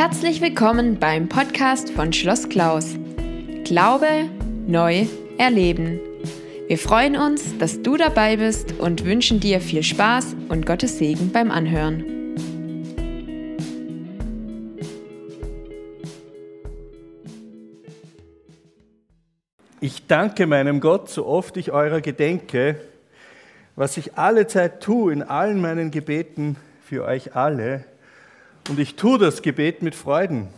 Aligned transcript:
Herzlich 0.00 0.40
willkommen 0.40 0.98
beim 0.98 1.28
Podcast 1.28 1.90
von 1.90 2.10
Schloss 2.14 2.48
Klaus. 2.48 2.96
Glaube 3.64 4.30
neu 4.66 5.04
erleben. 5.36 6.00
Wir 6.68 6.78
freuen 6.78 7.18
uns, 7.18 7.58
dass 7.58 7.82
du 7.82 7.98
dabei 7.98 8.38
bist 8.38 8.72
und 8.80 9.04
wünschen 9.04 9.40
dir 9.40 9.60
viel 9.60 9.82
Spaß 9.82 10.36
und 10.48 10.64
Gottes 10.64 10.96
Segen 10.96 11.32
beim 11.32 11.50
Anhören. 11.50 12.34
Ich 19.82 20.06
danke 20.06 20.46
meinem 20.46 20.80
Gott, 20.80 21.10
so 21.10 21.26
oft 21.26 21.58
ich 21.58 21.72
eurer 21.72 22.00
gedenke, 22.00 22.80
was 23.76 23.98
ich 23.98 24.16
alle 24.16 24.46
Zeit 24.46 24.82
tue 24.82 25.12
in 25.12 25.22
allen 25.22 25.60
meinen 25.60 25.90
Gebeten 25.90 26.56
für 26.82 27.04
euch 27.04 27.36
alle 27.36 27.84
und 28.68 28.78
ich 28.78 28.96
tue 28.96 29.18
das 29.18 29.42
Gebet 29.42 29.82
mit 29.82 29.94
Freuden 29.94 30.48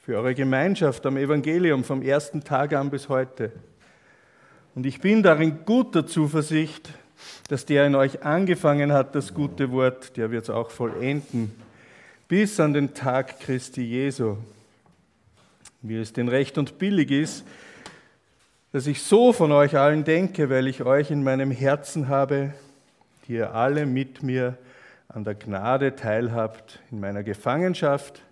für 0.00 0.16
eure 0.16 0.34
Gemeinschaft 0.34 1.06
am 1.06 1.16
Evangelium 1.16 1.82
vom 1.82 2.02
ersten 2.02 2.44
Tag 2.44 2.74
an 2.74 2.90
bis 2.90 3.08
heute. 3.08 3.52
Und 4.74 4.86
ich 4.86 5.00
bin 5.00 5.22
darin 5.22 5.64
guter 5.64 6.06
Zuversicht, 6.06 6.90
dass 7.48 7.64
der 7.64 7.86
in 7.86 7.94
euch 7.94 8.22
angefangen 8.22 8.92
hat, 8.92 9.14
das 9.14 9.32
gute 9.32 9.70
Wort, 9.72 10.16
der 10.16 10.30
wird 10.30 10.44
es 10.44 10.50
auch 10.50 10.70
vollenden, 10.70 11.54
bis 12.28 12.60
an 12.60 12.72
den 12.72 12.92
Tag 12.94 13.40
Christi 13.40 13.82
Jesu. 13.82 14.36
Wie 15.80 15.96
es 15.96 16.12
denn 16.12 16.28
recht 16.28 16.58
und 16.58 16.78
billig 16.78 17.10
ist, 17.10 17.44
dass 18.72 18.86
ich 18.86 19.02
so 19.02 19.32
von 19.32 19.52
euch 19.52 19.76
allen 19.76 20.04
denke, 20.04 20.50
weil 20.50 20.66
ich 20.66 20.82
euch 20.82 21.10
in 21.10 21.22
meinem 21.22 21.50
Herzen 21.50 22.08
habe, 22.08 22.54
die 23.26 23.34
ihr 23.34 23.54
alle 23.54 23.86
mit 23.86 24.22
mir 24.22 24.58
an 25.08 25.24
der 25.24 25.34
Gnade 25.34 25.96
teilhabt 25.96 26.80
in 26.90 27.00
meiner 27.00 27.22
Gefangenschaft 27.22 28.22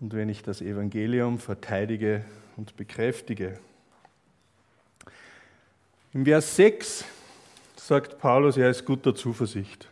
und 0.00 0.14
wenn 0.14 0.28
ich 0.28 0.42
das 0.42 0.60
Evangelium 0.60 1.38
verteidige 1.38 2.24
und 2.56 2.76
bekräftige. 2.76 3.58
Im 6.12 6.24
Vers 6.24 6.56
6 6.56 7.04
sagt 7.76 8.18
Paulus, 8.18 8.56
er 8.56 8.70
ist 8.70 8.84
guter 8.84 9.14
Zuversicht, 9.14 9.88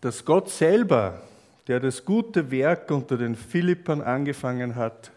dass 0.00 0.24
Gott 0.24 0.48
selber, 0.48 1.20
der 1.66 1.80
das 1.80 2.04
gute 2.04 2.50
Werk 2.50 2.90
unter 2.90 3.16
den 3.16 3.36
Philippern 3.36 4.00
angefangen 4.00 4.76
hat, 4.76 5.10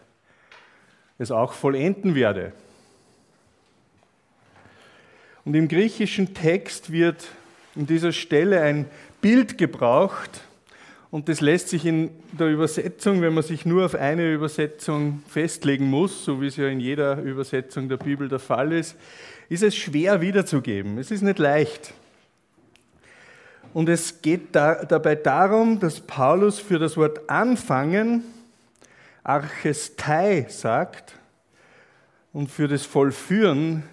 es 1.18 1.30
auch 1.30 1.52
vollenden 1.52 2.14
werde. 2.14 2.52
Und 5.44 5.54
im 5.54 5.68
griechischen 5.68 6.34
Text 6.34 6.90
wird 6.90 7.28
in 7.76 7.86
dieser 7.86 8.12
Stelle 8.12 8.60
ein 8.60 8.86
Bild 9.20 9.58
gebraucht 9.58 10.42
und 11.14 11.28
das 11.28 11.40
lässt 11.40 11.68
sich 11.68 11.86
in 11.86 12.10
der 12.32 12.48
Übersetzung, 12.48 13.22
wenn 13.22 13.34
man 13.34 13.44
sich 13.44 13.64
nur 13.64 13.84
auf 13.84 13.94
eine 13.94 14.32
Übersetzung 14.32 15.22
festlegen 15.28 15.88
muss, 15.88 16.24
so 16.24 16.40
wie 16.40 16.48
es 16.48 16.56
ja 16.56 16.66
in 16.66 16.80
jeder 16.80 17.22
Übersetzung 17.22 17.88
der 17.88 17.98
Bibel 17.98 18.28
der 18.28 18.40
Fall 18.40 18.72
ist, 18.72 18.96
ist 19.48 19.62
es 19.62 19.76
schwer 19.76 20.20
wiederzugeben. 20.20 20.98
Es 20.98 21.12
ist 21.12 21.22
nicht 21.22 21.38
leicht. 21.38 21.94
Und 23.72 23.88
es 23.88 24.22
geht 24.22 24.56
da, 24.56 24.84
dabei 24.84 25.14
darum, 25.14 25.78
dass 25.78 26.00
Paulus 26.00 26.58
für 26.58 26.80
das 26.80 26.96
Wort 26.96 27.30
anfangen 27.30 28.24
Archestei 29.22 30.46
sagt 30.48 31.14
und 32.32 32.50
für 32.50 32.66
das 32.66 32.84
Vollführen 32.84 33.84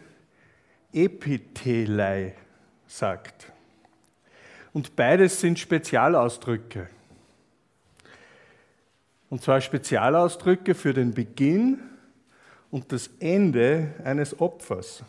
Epithelei 0.92 2.34
sagt. 2.88 3.51
Und 4.73 4.95
beides 4.95 5.41
sind 5.41 5.59
Spezialausdrücke. 5.59 6.88
Und 9.30 9.41
zwar 9.41 9.61
Spezialausdrücke 9.61 10.75
für 10.75 10.94
den 10.94 11.14
Beginn 11.14 11.80
und 12.69 12.92
das 12.92 13.09
Ende 13.19 13.94
eines 14.03 14.39
Opfers. 14.39 15.03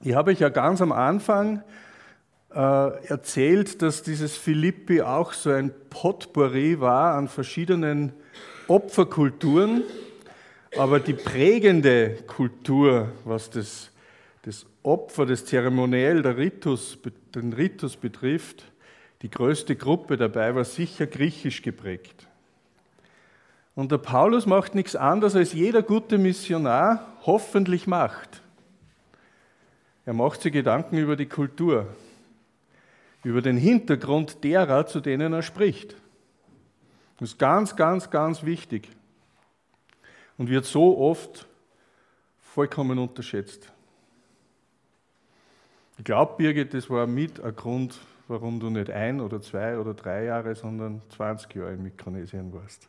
Ich 0.00 0.14
habe 0.14 0.32
euch 0.32 0.40
ja 0.40 0.48
ganz 0.48 0.80
am 0.80 0.92
Anfang 0.92 1.62
äh, 2.54 2.58
erzählt, 3.08 3.82
dass 3.82 4.02
dieses 4.02 4.36
Philippi 4.36 5.02
auch 5.02 5.32
so 5.32 5.50
ein 5.50 5.72
Potpourri 5.90 6.80
war 6.80 7.14
an 7.14 7.28
verschiedenen 7.28 8.12
Opferkulturen, 8.68 9.82
aber 10.76 11.00
die 11.00 11.14
prägende 11.14 12.18
Kultur, 12.26 13.12
was 13.24 13.50
das 13.50 13.90
das 13.90 13.90
Opfer, 14.84 15.26
das 15.26 15.46
Zeremoniell, 15.46 16.22
der 16.22 16.36
Ritus, 16.36 16.98
den 17.34 17.52
Ritus 17.54 17.96
betrifft, 17.96 18.70
die 19.22 19.30
größte 19.30 19.74
Gruppe 19.74 20.18
dabei 20.18 20.54
war 20.54 20.64
sicher 20.64 21.06
griechisch 21.06 21.62
geprägt. 21.62 22.28
Und 23.74 23.90
der 23.90 23.98
Paulus 23.98 24.44
macht 24.44 24.74
nichts 24.74 24.94
anderes, 24.94 25.34
als 25.34 25.54
jeder 25.54 25.82
gute 25.82 26.18
Missionar 26.18 27.16
hoffentlich 27.24 27.86
macht. 27.86 28.42
Er 30.04 30.12
macht 30.12 30.42
sich 30.42 30.52
Gedanken 30.52 30.98
über 30.98 31.16
die 31.16 31.26
Kultur, 31.26 31.88
über 33.24 33.40
den 33.40 33.56
Hintergrund 33.56 34.44
derer, 34.44 34.86
zu 34.86 35.00
denen 35.00 35.32
er 35.32 35.42
spricht. 35.42 35.96
Das 37.18 37.30
ist 37.30 37.38
ganz, 37.38 37.74
ganz, 37.74 38.10
ganz 38.10 38.44
wichtig 38.44 38.90
und 40.36 40.50
wird 40.50 40.66
so 40.66 40.98
oft 40.98 41.46
vollkommen 42.38 42.98
unterschätzt. 42.98 43.72
Ich 46.04 46.06
glaube, 46.06 46.34
Birgit, 46.36 46.74
das 46.74 46.90
war 46.90 47.06
mit 47.06 47.42
ein 47.42 47.56
Grund, 47.56 47.98
warum 48.28 48.60
du 48.60 48.68
nicht 48.68 48.90
ein 48.90 49.22
oder 49.22 49.40
zwei 49.40 49.78
oder 49.78 49.94
drei 49.94 50.24
Jahre, 50.24 50.54
sondern 50.54 51.00
20 51.16 51.54
Jahre 51.54 51.72
in 51.72 51.82
Mikronesien 51.82 52.52
warst. 52.52 52.86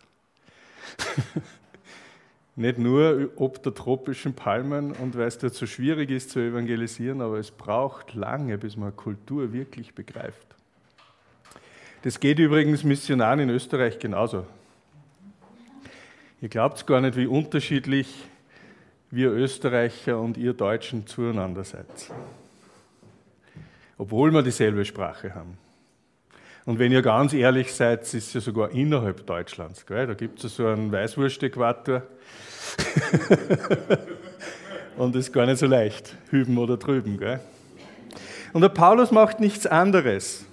nicht 2.57 2.77
nur 2.77 3.29
ob 3.37 3.63
der 3.63 3.73
tropischen 3.73 4.33
Palmen 4.33 4.91
und 4.91 5.17
weil 5.17 5.27
es 5.27 5.37
dort 5.37 5.53
so 5.53 5.65
schwierig 5.65 6.11
ist 6.11 6.31
zu 6.31 6.39
evangelisieren, 6.41 7.21
aber 7.21 7.39
es 7.39 7.51
braucht 7.51 8.15
lange, 8.15 8.57
bis 8.57 8.75
man 8.75 8.93
Kultur 8.93 9.53
wirklich 9.53 9.95
begreift. 9.95 10.47
Das 12.01 12.19
geht 12.19 12.37
übrigens 12.37 12.83
Missionaren 12.83 13.39
in 13.39 13.49
Österreich 13.49 13.97
genauso. 13.97 14.45
Ihr 16.41 16.49
glaubt 16.49 16.85
gar 16.85 16.99
nicht, 16.99 17.15
wie 17.15 17.27
unterschiedlich 17.27 18.25
wir 19.09 19.31
Österreicher 19.31 20.19
und 20.19 20.35
ihr 20.35 20.51
Deutschen 20.51 21.07
zueinander 21.07 21.63
seid 21.63 21.87
obwohl 23.97 24.31
wir 24.31 24.41
dieselbe 24.41 24.85
Sprache 24.85 25.35
haben. 25.35 25.57
Und 26.65 26.79
wenn 26.79 26.91
ihr 26.91 27.03
ganz 27.03 27.33
ehrlich 27.33 27.73
seid, 27.73 28.01
ist 28.01 28.13
es 28.13 28.33
ja 28.33 28.41
sogar 28.41 28.71
innerhalb 28.71 29.25
Deutschlands. 29.27 29.85
Gell? 29.85 30.07
Da 30.07 30.15
gibt 30.15 30.43
es 30.43 30.55
so 30.55 30.67
einen 30.67 30.91
Weißwurst-Äquator. 30.91 32.01
Und 34.97 35.15
ist 35.15 35.31
gar 35.31 35.45
nicht 35.45 35.59
so 35.59 35.67
leicht, 35.67 36.15
hüben 36.29 36.57
oder 36.57 36.77
drüben. 36.77 37.17
Gell? 37.17 37.39
Und 38.53 38.61
der 38.61 38.69
Paulus 38.69 39.11
macht 39.11 39.39
nichts 39.39 39.67
anderes. 39.67 40.45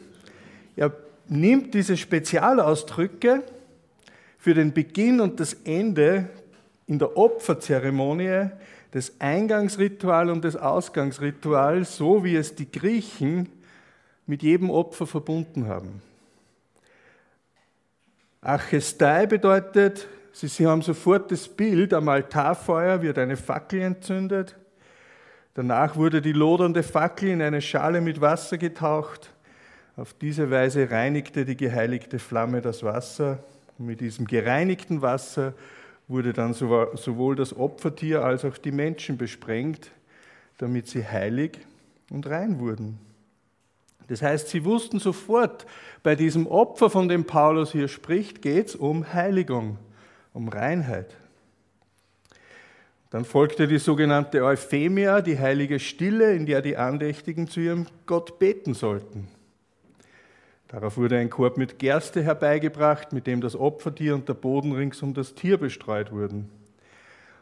Er 0.77 0.93
nimmt 1.29 1.73
diese 1.73 1.97
Spezialausdrücke 1.97 3.43
für 4.39 4.55
den 4.55 4.73
Beginn 4.73 5.21
und 5.21 5.39
das 5.39 5.55
Ende 5.65 6.29
in 6.89 6.99
der 6.99 7.17
Opferzeremonie 7.17 8.51
das 8.93 9.21
Eingangsritual 9.21 10.31
und 10.31 10.45
das 10.45 10.55
Ausgangsritual, 10.55 11.85
so 11.85 12.25
wie 12.25 12.37
es 12.37 12.55
die 12.55 12.71
Griechen 12.71 13.49
mit 14.27 14.43
jedem 14.43 14.71
Opfer 14.71 15.07
verbunden 15.07 15.67
haben. 15.67 16.03
Archestai 18.43 19.27
bedeutet, 19.27 20.07
sie 20.33 20.67
haben 20.67 20.83
sofort 20.83 21.31
das 21.31 21.49
Bild, 21.49 21.95
am 21.95 22.09
Altarfeuer 22.09 23.01
wird 23.01 23.19
eine 23.19 23.37
Fackel 23.37 23.81
entzündet. 23.81 24.57
Danach 25.55 25.97
wurde 25.97 26.21
die 26.21 26.33
lodernde 26.33 26.83
Fackel 26.83 27.31
in 27.31 27.41
eine 27.41 27.63
Schale 27.63 28.01
mit 28.01 28.21
Wasser 28.21 28.59
getaucht. 28.59 29.31
Auf 29.97 30.15
diese 30.15 30.51
Weise 30.51 30.91
reinigte 30.91 31.45
die 31.45 31.57
geheiligte 31.57 32.19
Flamme 32.19 32.61
das 32.61 32.83
Wasser. 32.83 33.39
Mit 33.79 34.01
diesem 34.01 34.27
gereinigten 34.27 35.03
Wasser 35.03 35.55
wurde 36.09 36.33
dann 36.33 36.53
sowohl 36.53 37.37
das 37.37 37.57
Opfertier 37.57 38.25
als 38.25 38.45
auch 38.45 38.59
die 38.59 38.73
Menschen 38.73 39.17
besprengt, 39.17 39.91
damit 40.59 40.87
sie 40.89 41.07
heilig 41.07 41.59
und 42.11 42.27
rein 42.27 42.59
wurden. 42.59 42.99
Das 44.09 44.21
heißt, 44.21 44.49
sie 44.49 44.65
wussten 44.65 44.99
sofort, 44.99 45.65
bei 46.03 46.15
diesem 46.17 46.47
Opfer, 46.47 46.91
von 46.91 47.09
dem 47.09 47.25
Paulus 47.25 47.73
hier 47.73 47.89
spricht, 47.89 48.43
geht 48.43 48.69
es 48.69 48.77
um 48.77 49.13
Heiligung, 49.15 49.79
um 50.35 50.49
Reinheit. 50.49 51.17
Dann 53.11 53.25
folgte 53.25 53.69
die 53.69 53.79
sogenannte 53.79 54.45
Euphemia, 54.45 55.21
die 55.21 55.39
heilige 55.39 55.79
Stille, 55.79 56.35
in 56.35 56.47
der 56.47 56.63
die 56.63 56.77
Andächtigen 56.77 57.47
zu 57.47 57.61
ihrem 57.61 57.87
Gott 58.07 58.39
beten 58.39 58.75
sollten. 58.75 59.29
Darauf 60.73 60.97
wurde 60.97 61.19
ein 61.19 61.29
Korb 61.29 61.59
mit 61.59 61.79
Gerste 61.79 62.23
herbeigebracht, 62.23 63.13
mit 63.13 63.27
dem 63.27 63.43
das 63.43 63.55
Opfertier 63.55 64.15
und 64.15 64.27
der 64.27 64.35
Boden 64.35 64.73
rings 64.73 65.03
um 65.03 65.13
das 65.13 65.35
Tier 65.35 65.59
bestreut 65.59 66.11
wurden. 66.13 66.49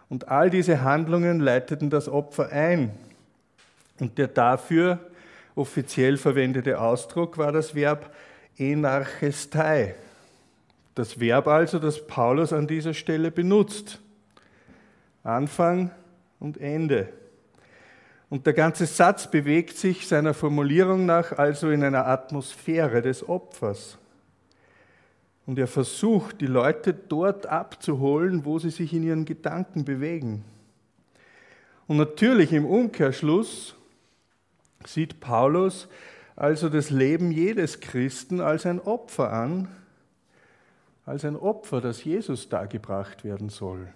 Und 0.09 0.27
all 0.27 0.51
diese 0.51 0.83
Handlungen 0.83 1.39
leiteten 1.39 1.91
das 1.91 2.09
Opfer 2.09 2.51
ein. 2.51 2.91
Und 4.01 4.19
der 4.19 4.27
dafür 4.27 4.99
offiziell 5.55 6.17
verwendete 6.17 6.81
Ausdruck 6.81 7.39
war 7.39 7.53
das 7.53 7.77
Verb 7.77 8.13
enarchestai. 8.59 9.95
Das 10.97 11.21
Verb 11.21 11.47
also, 11.47 11.79
das 11.79 12.05
Paulus 12.05 12.53
an 12.53 12.67
dieser 12.67 12.95
Stelle 12.95 13.31
benutzt. 13.31 14.01
Anfang 15.23 15.93
und 16.41 16.61
Ende. 16.61 17.09
Und 18.31 18.47
der 18.47 18.53
ganze 18.53 18.87
Satz 18.87 19.29
bewegt 19.29 19.77
sich 19.77 20.07
seiner 20.07 20.35
Formulierung 20.35 21.05
nach 21.05 21.33
also 21.33 21.71
in 21.71 21.83
einer 21.83 22.07
Atmosphäre 22.07 23.03
des 23.03 23.29
Opfers. 23.29 23.99
Und 25.47 25.59
er 25.59 25.67
versucht, 25.67 26.41
die 26.41 26.47
Leute 26.47 26.95
dort 26.95 27.47
abzuholen, 27.47 28.45
wo 28.45 28.61
sie 28.61 28.71
sich 28.71 28.95
in 28.95 29.03
ihren 29.03 29.25
Gedanken 29.25 29.85
bewegen. 29.85 30.45
Und 31.89 31.97
natürlich 31.97 32.53
im 32.53 32.67
Umkehrschluss 32.67 33.75
sieht 34.87 35.19
Paulus 35.19 35.89
also 36.37 36.69
das 36.69 36.91
Leben 36.91 37.33
jedes 37.33 37.81
Christen 37.81 38.41
als 38.41 38.65
ein 38.65 38.81
Opfer 38.81 39.33
an, 39.33 39.67
als 41.05 41.25
ein 41.25 41.35
Opfer, 41.35 41.81
das 41.81 42.05
Jesus 42.05 42.49
dargebracht 42.49 43.25
werden 43.25 43.49
soll. 43.49 43.89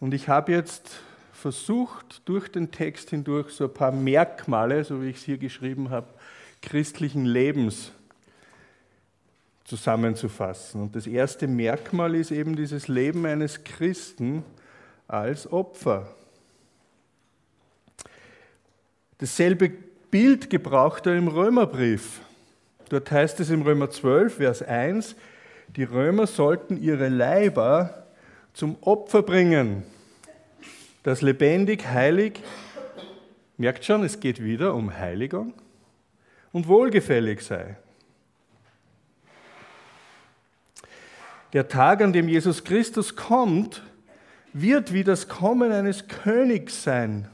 Und 0.00 0.14
ich 0.14 0.30
habe 0.30 0.52
jetzt 0.52 1.02
versucht, 1.44 2.22
durch 2.24 2.48
den 2.48 2.70
Text 2.70 3.10
hindurch 3.10 3.50
so 3.50 3.64
ein 3.64 3.74
paar 3.74 3.92
Merkmale, 3.92 4.82
so 4.82 5.02
wie 5.02 5.10
ich 5.10 5.16
es 5.16 5.24
hier 5.24 5.36
geschrieben 5.36 5.90
habe, 5.90 6.06
christlichen 6.62 7.26
Lebens 7.26 7.92
zusammenzufassen. 9.64 10.80
Und 10.80 10.96
das 10.96 11.06
erste 11.06 11.46
Merkmal 11.46 12.14
ist 12.14 12.30
eben 12.30 12.56
dieses 12.56 12.88
Leben 12.88 13.26
eines 13.26 13.62
Christen 13.62 14.42
als 15.06 15.52
Opfer. 15.52 16.08
Dasselbe 19.18 19.70
Bild 20.10 20.48
gebraucht 20.48 21.04
er 21.04 21.14
im 21.14 21.28
Römerbrief. 21.28 22.22
Dort 22.88 23.10
heißt 23.10 23.38
es 23.40 23.50
im 23.50 23.60
Römer 23.60 23.90
12, 23.90 24.36
Vers 24.36 24.62
1, 24.62 25.14
die 25.76 25.84
Römer 25.84 26.26
sollten 26.26 26.82
ihre 26.82 27.10
Leiber 27.10 28.06
zum 28.54 28.78
Opfer 28.80 29.20
bringen, 29.20 29.82
das 31.04 31.22
lebendig, 31.22 31.86
heilig, 31.86 32.40
merkt 33.56 33.84
schon, 33.84 34.02
es 34.02 34.18
geht 34.18 34.42
wieder 34.42 34.74
um 34.74 34.92
Heiligung 34.92 35.54
und 36.52 36.66
wohlgefällig 36.66 37.42
sei. 37.42 37.76
Der 41.52 41.68
Tag, 41.68 42.02
an 42.02 42.12
dem 42.12 42.28
Jesus 42.28 42.64
Christus 42.64 43.14
kommt, 43.14 43.82
wird 44.52 44.92
wie 44.92 45.04
das 45.04 45.28
Kommen 45.28 45.70
eines 45.70 46.08
Königs 46.08 46.82
sein. 46.82 47.28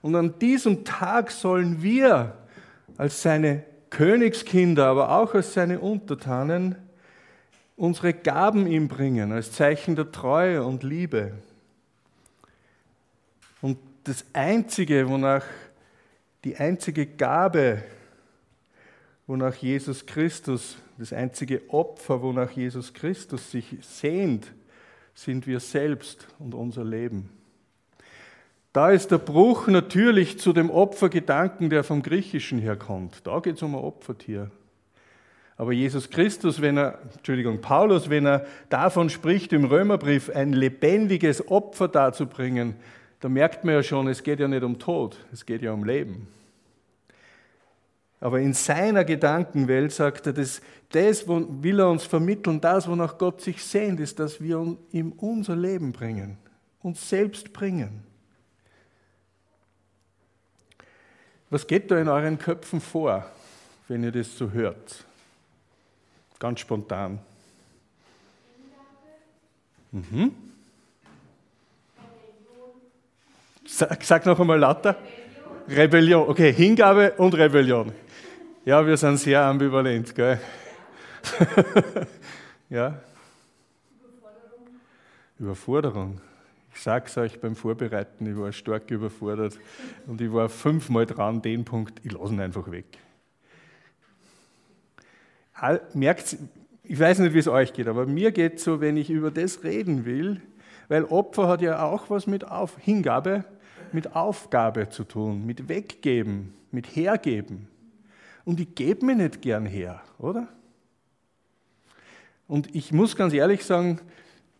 Und 0.00 0.16
an 0.16 0.38
diesem 0.38 0.84
Tag 0.84 1.30
sollen 1.30 1.82
wir 1.82 2.36
als 2.96 3.22
seine 3.22 3.64
Königskinder, 3.90 4.86
aber 4.86 5.10
auch 5.10 5.34
als 5.34 5.52
seine 5.52 5.78
Untertanen, 5.78 6.74
unsere 7.76 8.12
Gaben 8.14 8.66
ihm 8.66 8.88
bringen, 8.88 9.30
als 9.30 9.52
Zeichen 9.52 9.94
der 9.94 10.10
Treue 10.10 10.64
und 10.64 10.82
Liebe. 10.82 11.34
Das 14.08 14.24
Einzige, 14.32 15.06
wonach 15.06 15.44
die 16.42 16.56
einzige 16.56 17.04
Gabe, 17.04 17.82
wonach 19.26 19.54
Jesus 19.56 20.06
Christus, 20.06 20.78
das 20.96 21.12
einzige 21.12 21.68
Opfer, 21.68 22.22
wonach 22.22 22.50
Jesus 22.52 22.94
Christus 22.94 23.50
sich 23.50 23.76
sehnt, 23.82 24.50
sind 25.12 25.46
wir 25.46 25.60
selbst 25.60 26.26
und 26.38 26.54
unser 26.54 26.84
Leben. 26.84 27.28
Da 28.72 28.92
ist 28.92 29.10
der 29.10 29.18
Bruch 29.18 29.66
natürlich 29.66 30.38
zu 30.38 30.54
dem 30.54 30.70
Opfergedanken, 30.70 31.68
der 31.68 31.84
vom 31.84 32.00
Griechischen 32.00 32.60
herkommt. 32.60 33.26
Da 33.26 33.40
geht 33.40 33.56
es 33.56 33.62
um 33.62 33.74
ein 33.74 33.84
Opfertier. 33.84 34.50
Aber 35.58 35.72
Jesus 35.72 36.08
Christus, 36.08 36.62
wenn 36.62 36.78
er, 36.78 36.98
Entschuldigung, 37.14 37.60
Paulus, 37.60 38.08
wenn 38.08 38.24
er 38.24 38.46
davon 38.70 39.10
spricht 39.10 39.52
im 39.52 39.66
Römerbrief, 39.66 40.30
ein 40.30 40.54
lebendiges 40.54 41.46
Opfer 41.50 41.88
darzubringen, 41.88 42.76
da 43.20 43.28
merkt 43.28 43.64
man 43.64 43.74
ja 43.74 43.82
schon, 43.82 44.08
es 44.08 44.22
geht 44.22 44.40
ja 44.40 44.48
nicht 44.48 44.62
um 44.62 44.78
Tod, 44.78 45.16
es 45.32 45.44
geht 45.44 45.62
ja 45.62 45.72
um 45.72 45.84
Leben. 45.84 46.28
Aber 48.20 48.40
in 48.40 48.52
seiner 48.52 49.04
Gedankenwelt 49.04 49.92
sagt 49.92 50.26
er, 50.26 50.32
das, 50.32 50.60
das 50.90 51.26
will 51.28 51.80
er 51.80 51.90
uns 51.90 52.04
vermitteln, 52.04 52.60
das, 52.60 52.88
wonach 52.88 53.18
Gott 53.18 53.40
sich 53.40 53.62
sehnt, 53.62 54.00
ist, 54.00 54.18
dass 54.18 54.40
wir 54.40 54.76
ihm 54.90 55.12
unser 55.12 55.54
Leben 55.54 55.92
bringen, 55.92 56.36
uns 56.82 57.08
selbst 57.08 57.52
bringen. 57.52 58.02
Was 61.50 61.66
geht 61.66 61.90
da 61.90 61.98
in 61.98 62.08
euren 62.08 62.38
Köpfen 62.38 62.80
vor, 62.80 63.24
wenn 63.86 64.02
ihr 64.04 64.12
das 64.12 64.36
so 64.36 64.50
hört? 64.50 65.04
Ganz 66.38 66.60
spontan. 66.60 67.18
Mhm. 69.90 70.47
Sag, 73.70 74.02
sag 74.02 74.24
noch 74.24 74.40
einmal 74.40 74.58
lauter. 74.58 74.96
Rebellion. 75.68 76.26
Okay, 76.26 76.54
Hingabe 76.54 77.12
und 77.18 77.34
Rebellion. 77.34 77.92
Ja, 78.64 78.84
wir 78.84 78.96
sind 78.96 79.18
sehr 79.18 79.42
ambivalent, 79.42 80.14
gell? 80.14 80.40
ja? 82.70 82.98
Überforderung. 85.38 86.18
Ich 86.74 86.80
sage 86.80 87.04
es 87.08 87.18
euch 87.18 87.40
beim 87.40 87.54
Vorbereiten, 87.54 88.26
ich 88.26 88.38
war 88.38 88.50
stark 88.52 88.90
überfordert 88.90 89.58
und 90.06 90.22
ich 90.22 90.32
war 90.32 90.48
fünfmal 90.48 91.04
dran, 91.04 91.42
den 91.42 91.66
Punkt, 91.66 92.00
ich 92.04 92.12
lasse 92.12 92.32
ihn 92.32 92.40
einfach 92.40 92.70
weg. 92.70 92.86
Merkt, 95.92 96.38
ich 96.84 96.98
weiß 96.98 97.18
nicht, 97.18 97.34
wie 97.34 97.38
es 97.38 97.48
euch 97.48 97.74
geht, 97.74 97.86
aber 97.86 98.06
mir 98.06 98.32
geht 98.32 98.60
so, 98.60 98.80
wenn 98.80 98.96
ich 98.96 99.10
über 99.10 99.30
das 99.30 99.62
reden 99.62 100.06
will, 100.06 100.40
weil 100.88 101.04
Opfer 101.04 101.48
hat 101.48 101.60
ja 101.60 101.82
auch 101.82 102.08
was 102.08 102.26
mit 102.26 102.44
Auf 102.46 102.78
Hingabe, 102.78 103.44
mit 103.94 104.14
Aufgabe 104.14 104.88
zu 104.88 105.04
tun, 105.04 105.44
mit 105.46 105.68
Weggeben, 105.68 106.54
mit 106.70 106.96
Hergeben. 106.96 107.68
Und 108.44 108.60
ich 108.60 108.74
gebe 108.74 109.04
mir 109.04 109.14
nicht 109.14 109.42
gern 109.42 109.66
her, 109.66 110.02
oder? 110.18 110.48
Und 112.46 112.74
ich 112.74 112.92
muss 112.92 113.14
ganz 113.14 113.34
ehrlich 113.34 113.64
sagen, 113.64 114.00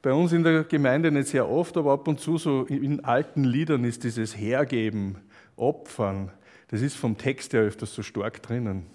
bei 0.02 0.12
uns 0.12 0.32
in 0.32 0.44
der 0.44 0.64
Gemeinde 0.64 1.10
nicht 1.10 1.28
sehr 1.28 1.48
oft, 1.48 1.76
aber 1.76 1.92
ab 1.92 2.06
und 2.06 2.20
zu 2.20 2.38
so 2.38 2.64
in 2.64 3.04
alten 3.04 3.44
Liedern 3.44 3.84
ist 3.84 4.04
dieses 4.04 4.36
Hergeben, 4.36 5.16
Opfern, 5.56 6.30
das 6.68 6.82
ist 6.82 6.96
vom 6.96 7.16
Text 7.16 7.52
her 7.52 7.62
öfters 7.62 7.94
so 7.94 8.02
stark 8.02 8.42
drinnen. 8.42 8.86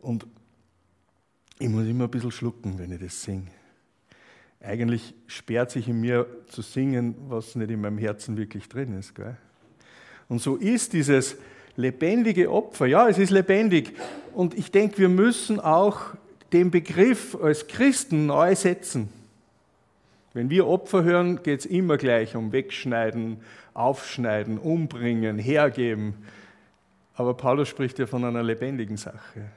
Und 0.00 0.26
ich 1.58 1.68
muss 1.68 1.86
immer 1.86 2.04
ein 2.04 2.10
bisschen 2.10 2.32
schlucken, 2.32 2.78
wenn 2.78 2.90
ich 2.92 3.00
das 3.00 3.22
singe. 3.22 3.46
Eigentlich 4.62 5.14
sperrt 5.26 5.72
sich 5.72 5.88
in 5.88 6.00
mir 6.00 6.26
zu 6.46 6.62
singen, 6.62 7.16
was 7.28 7.56
nicht 7.56 7.70
in 7.70 7.80
meinem 7.80 7.98
Herzen 7.98 8.36
wirklich 8.36 8.68
drin 8.68 8.96
ist. 8.96 9.14
Gell? 9.14 9.36
Und 10.28 10.40
so 10.40 10.56
ist 10.56 10.92
dieses 10.92 11.36
lebendige 11.76 12.50
Opfer, 12.50 12.86
ja, 12.86 13.08
es 13.08 13.18
ist 13.18 13.30
lebendig. 13.30 13.92
Und 14.32 14.54
ich 14.54 14.70
denke, 14.70 14.98
wir 14.98 15.08
müssen 15.08 15.58
auch 15.58 16.14
den 16.52 16.70
Begriff 16.70 17.36
als 17.42 17.66
Christen 17.66 18.26
neu 18.26 18.54
setzen. 18.54 19.08
Wenn 20.34 20.48
wir 20.48 20.66
Opfer 20.66 21.02
hören, 21.02 21.42
geht 21.42 21.60
es 21.60 21.66
immer 21.66 21.96
gleich 21.96 22.36
um 22.36 22.52
Wegschneiden, 22.52 23.38
Aufschneiden, 23.74 24.58
Umbringen, 24.58 25.38
Hergeben. 25.38 26.14
Aber 27.14 27.34
Paulus 27.34 27.68
spricht 27.68 27.98
ja 27.98 28.06
von 28.06 28.24
einer 28.24 28.42
lebendigen 28.42 28.96
Sache. 28.96 29.50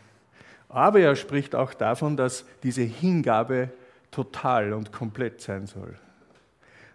Aber 0.68 1.00
er 1.00 1.16
spricht 1.16 1.56
auch 1.56 1.74
davon, 1.74 2.18
dass 2.18 2.46
diese 2.64 2.82
Hingabe 2.82 3.70
total 4.16 4.72
und 4.72 4.94
komplett 4.94 5.42
sein 5.42 5.68
soll 5.68 5.94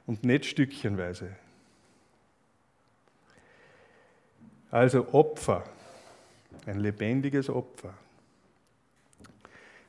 und 0.07 0.25
nicht 0.25 0.47
stückchenweise. 0.47 1.29
Also 4.71 5.13
Opfer, 5.13 5.65
ein 6.65 6.81
lebendiges 6.81 7.51
Opfer. 7.51 7.93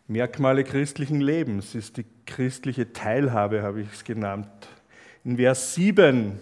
Merkmale 0.08 0.66
christlichen 0.66 1.22
Lebens 1.22 1.74
ist 1.74 1.96
die 1.96 2.06
christliche 2.26 2.92
Teilhabe, 2.92 3.64
habe 3.64 3.80
ich 3.82 3.94
es 3.94 4.04
genannt. 4.04 4.50
In 5.24 5.38
Vers 5.38 5.74
7 5.76 6.38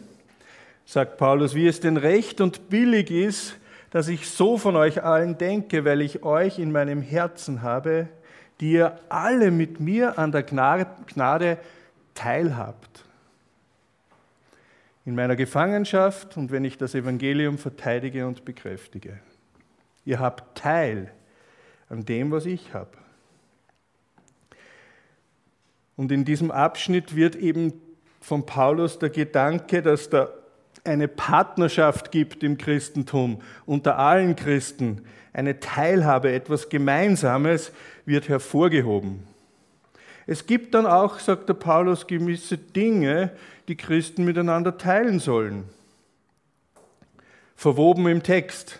sagt 0.85 1.17
Paulus, 1.17 1.53
wie 1.53 1.67
es 1.67 1.79
denn 1.81 1.97
recht 1.97 2.41
und 2.41 2.69
billig 2.69 3.11
ist, 3.11 3.57
dass 3.91 4.07
ich 4.07 4.27
so 4.27 4.57
von 4.57 4.75
euch 4.75 5.03
allen 5.03 5.37
denke, 5.37 5.85
weil 5.85 6.01
ich 6.01 6.23
euch 6.23 6.57
in 6.57 6.71
meinem 6.71 7.03
Herzen 7.03 7.61
habe, 7.61 8.09
die 8.59 8.73
ihr 8.73 8.99
alle 9.09 9.51
mit 9.51 9.79
mir 9.79 10.17
an 10.17 10.31
der 10.31 10.43
Gnade 10.43 11.57
teilhabt. 12.13 13.05
In 15.05 15.15
meiner 15.15 15.35
Gefangenschaft 15.35 16.37
und 16.37 16.51
wenn 16.51 16.65
ich 16.65 16.77
das 16.77 16.93
Evangelium 16.93 17.57
verteidige 17.57 18.27
und 18.27 18.45
bekräftige. 18.45 19.19
Ihr 20.05 20.19
habt 20.19 20.57
Teil 20.57 21.11
an 21.89 22.05
dem, 22.05 22.31
was 22.31 22.45
ich 22.45 22.73
habe. 22.73 22.97
Und 25.95 26.11
in 26.11 26.25
diesem 26.25 26.51
Abschnitt 26.51 27.15
wird 27.15 27.35
eben 27.35 27.73
von 28.21 28.45
Paulus 28.45 28.99
der 28.99 29.09
Gedanke, 29.09 29.81
dass 29.81 30.09
da 30.09 30.29
eine 30.83 31.07
Partnerschaft 31.07 32.11
gibt 32.11 32.43
im 32.43 32.57
Christentum 32.57 33.41
unter 33.65 33.97
allen 33.97 34.35
Christen, 34.35 35.05
eine 35.33 35.59
Teilhabe, 35.59 36.31
etwas 36.31 36.69
Gemeinsames 36.69 37.71
wird 38.05 38.29
hervorgehoben. 38.29 39.23
Es 40.25 40.45
gibt 40.45 40.75
dann 40.75 40.85
auch, 40.85 41.19
sagt 41.19 41.49
der 41.49 41.55
Paulus, 41.55 42.07
gewisse 42.07 42.57
Dinge, 42.57 43.31
die 43.67 43.75
Christen 43.75 44.25
miteinander 44.25 44.77
teilen 44.77 45.19
sollen. 45.19 45.63
Verwoben 47.55 48.07
im 48.07 48.23
Text. 48.23 48.79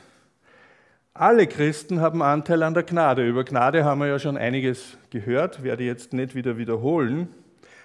Alle 1.13 1.48
Christen 1.48 2.01
haben 2.01 2.22
Anteil 2.22 2.63
an 2.63 2.74
der 2.74 2.84
Gnade. 2.84 3.27
Über 3.27 3.44
Gnade 3.44 3.84
haben 3.84 4.00
wir 4.00 4.08
ja 4.08 4.20
schon 4.20 4.38
einiges 4.38 4.98
gehört, 5.10 5.63
werde 5.63 5.84
jetzt 5.84 6.13
nicht 6.13 6.34
wieder 6.34 6.58
wiederholen. 6.58 7.27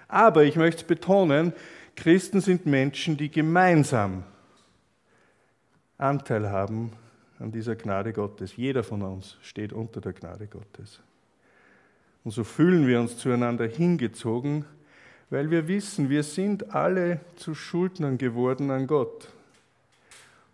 Aber 0.09 0.45
ich 0.45 0.57
möchte 0.57 0.83
es 0.83 0.87
betonen, 0.87 1.53
Christen 1.97 2.41
sind 2.41 2.67
Menschen, 2.67 3.17
die 3.17 3.31
gemeinsam 3.31 4.25
Anteil 5.97 6.51
haben 6.51 6.93
an 7.39 7.53
dieser 7.53 7.77
Gnade 7.77 8.13
Gottes. 8.13 8.57
Jeder 8.57 8.83
von 8.85 9.03
uns 9.03 9.37
steht 9.43 9.73
unter 9.73 10.01
der 10.01 10.13
Gnade 10.13 10.47
Gottes. 10.47 11.01
Und 12.25 12.31
so 12.31 12.45
fühlen 12.45 12.87
wir 12.87 13.01
uns 13.01 13.19
zueinander 13.19 13.67
hingezogen, 13.67 14.65
weil 15.31 15.51
wir 15.51 15.69
wissen, 15.69 16.11
wir 16.11 16.23
sind 16.23 16.75
alle 16.75 17.21
zu 17.37 17.55
Schuldnern 17.55 18.19
geworden 18.19 18.71
an 18.71 18.87
Gott. 18.87 19.29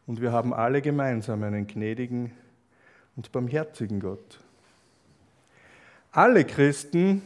Und 0.07 0.21
wir 0.21 0.33
haben 0.33 0.53
alle 0.53 0.83
gemeinsam 0.83 1.43
einen 1.43 1.67
gnädigen 1.67 2.33
und 3.17 3.31
barmherzigen 3.31 4.01
Gott. 4.01 4.41
Alle 6.13 6.45
Christen 6.45 7.23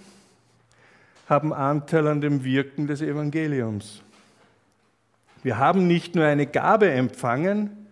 haben 1.26 1.54
Anteil 1.54 2.06
an 2.06 2.20
dem 2.20 2.44
Wirken 2.44 2.86
des 2.86 3.00
Evangeliums. 3.00 4.02
Wir 5.42 5.58
haben 5.58 5.86
nicht 5.86 6.14
nur 6.14 6.24
eine 6.24 6.46
Gabe 6.46 6.90
empfangen, 6.90 7.83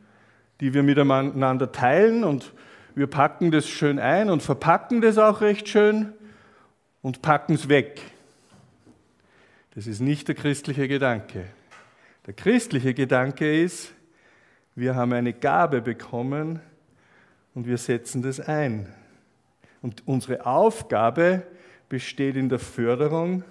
die 0.63 0.73
wir 0.73 0.83
miteinander 0.83 1.73
teilen 1.73 2.25
und 2.25 2.55
wir 2.95 3.09
packen 3.09 3.51
das 3.51 3.69
schön 3.69 3.99
ein 3.99 4.31
und 4.31 4.43
verpacken 4.43 5.03
das 5.03 5.19
auch 5.19 5.41
recht 5.41 5.69
schön 5.69 6.15
und 7.03 7.21
packen 7.21 7.55
es 7.55 7.69
weg. 7.69 8.01
Das 9.75 9.87
ist 9.87 10.01
nicht 10.01 10.29
der 10.29 10.37
christliche 10.37 10.89
Gedanke. 10.89 11.47
Der 12.27 12.33
christliche 12.33 12.95
Gedanke 12.95 13.61
ist, 13.61 13.93
wir 14.75 14.95
haben 14.95 15.13
eine 15.13 15.33
Gabe 15.33 15.83
bekommen, 15.83 16.61
und 17.55 17.67
wir 17.67 17.79
setzen 17.79 18.23
das 18.23 18.41
ein. 18.41 18.87
Und 19.83 20.07
unsere 20.07 20.47
Aufgabe 20.47 21.43
besteht 21.89 22.37
in 22.37 22.49
der 22.49 22.59
Förderung 22.59 23.45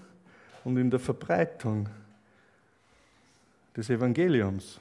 und 0.64 0.78
in 0.78 0.90
der 0.90 1.00
Verbreitung 1.00 1.90
des 3.76 3.90
Evangeliums. 3.90 4.80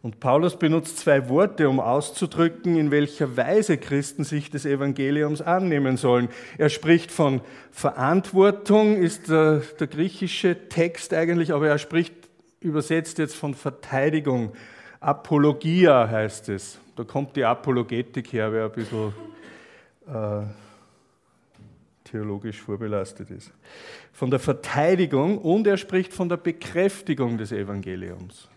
Und 0.00 0.20
Paulus 0.20 0.56
benutzt 0.56 0.98
zwei 0.98 1.28
Worte, 1.28 1.68
um 1.68 1.80
auszudrücken, 1.80 2.76
in 2.76 2.92
welcher 2.92 3.36
Weise 3.36 3.78
Christen 3.78 4.22
sich 4.22 4.48
des 4.48 4.64
Evangeliums 4.64 5.42
annehmen 5.42 5.96
sollen. 5.96 6.28
Er 6.56 6.68
spricht 6.68 7.10
von 7.10 7.40
Verantwortung, 7.72 8.96
ist 8.96 9.28
der, 9.28 9.62
der 9.80 9.88
griechische 9.88 10.68
Text 10.68 11.12
eigentlich, 11.12 11.52
aber 11.52 11.68
er 11.68 11.78
spricht 11.78 12.14
übersetzt 12.60 13.18
jetzt 13.18 13.36
von 13.36 13.54
Verteidigung. 13.54 14.52
Apologia 15.00 16.08
heißt 16.08 16.48
es. 16.48 16.78
Da 16.96 17.04
kommt 17.04 17.36
die 17.36 17.44
Apologetik 17.44 18.32
her, 18.32 18.52
wer 18.52 18.64
ein 18.64 18.72
bisschen 18.72 19.12
äh, 20.08 20.42
theologisch 22.04 22.60
vorbelastet 22.60 23.30
ist. 23.30 23.52
Von 24.12 24.30
der 24.30 24.40
Verteidigung 24.40 25.38
und 25.38 25.66
er 25.66 25.76
spricht 25.76 26.12
von 26.12 26.28
der 26.28 26.36
Bekräftigung 26.36 27.38
des 27.38 27.52
Evangeliums. 27.52 28.48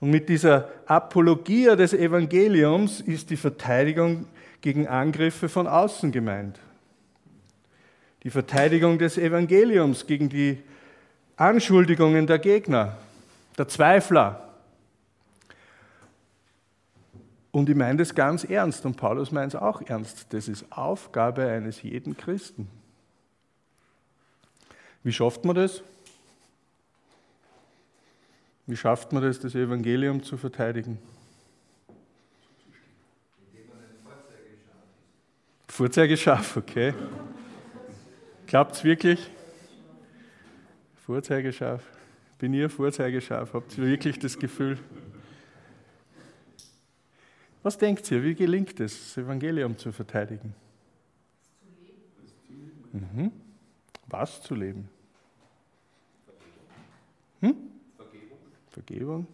Und 0.00 0.10
mit 0.10 0.28
dieser 0.28 0.68
Apologia 0.86 1.76
des 1.76 1.92
Evangeliums 1.92 3.00
ist 3.00 3.30
die 3.30 3.36
Verteidigung 3.36 4.26
gegen 4.60 4.86
Angriffe 4.86 5.48
von 5.48 5.66
außen 5.66 6.12
gemeint. 6.12 6.58
Die 8.22 8.30
Verteidigung 8.30 8.98
des 8.98 9.18
Evangeliums 9.18 10.06
gegen 10.06 10.28
die 10.28 10.62
Anschuldigungen 11.36 12.26
der 12.26 12.38
Gegner, 12.38 12.96
der 13.56 13.68
Zweifler, 13.68 14.48
Und 17.58 17.68
ich 17.68 17.74
meine 17.74 17.98
das 17.98 18.14
ganz 18.14 18.44
ernst 18.44 18.84
und 18.84 18.96
Paulus 18.96 19.32
meint 19.32 19.54
es 19.54 19.60
auch 19.60 19.82
ernst. 19.82 20.26
Das 20.30 20.48
ist 20.48 20.70
Aufgabe 20.70 21.48
eines 21.48 21.82
jeden 21.82 22.16
Christen. 22.16 22.68
Wie 25.02 25.12
schafft 25.12 25.44
man 25.44 25.56
das? 25.56 25.82
Wie 28.68 28.76
schafft 28.76 29.14
man 29.14 29.22
das, 29.22 29.40
das 29.40 29.54
Evangelium 29.54 30.22
zu 30.22 30.36
verteidigen? 30.36 30.98
Vorzeigeschaf, 35.66 36.58
okay. 36.58 36.92
Klappt 38.46 38.74
es 38.74 38.84
wirklich? 38.84 39.30
Vorzeigeschaf. 41.06 41.82
Bin 42.38 42.52
ihr 42.52 42.68
Vorzeigeschaf? 42.68 43.54
Habt 43.54 43.78
ihr 43.78 43.84
wirklich 43.84 44.18
das 44.18 44.38
Gefühl? 44.38 44.78
Was 47.62 47.78
denkt 47.78 48.10
ihr, 48.10 48.22
wie 48.22 48.34
gelingt 48.34 48.78
es, 48.80 49.14
das 49.14 49.24
Evangelium 49.24 49.78
zu 49.78 49.92
verteidigen? 49.92 50.54
Mhm. 52.92 53.32
Was 54.08 54.42
zu 54.42 54.54
leben? 54.54 54.90
Hm? 57.40 57.67
Vergebung. 58.78 59.26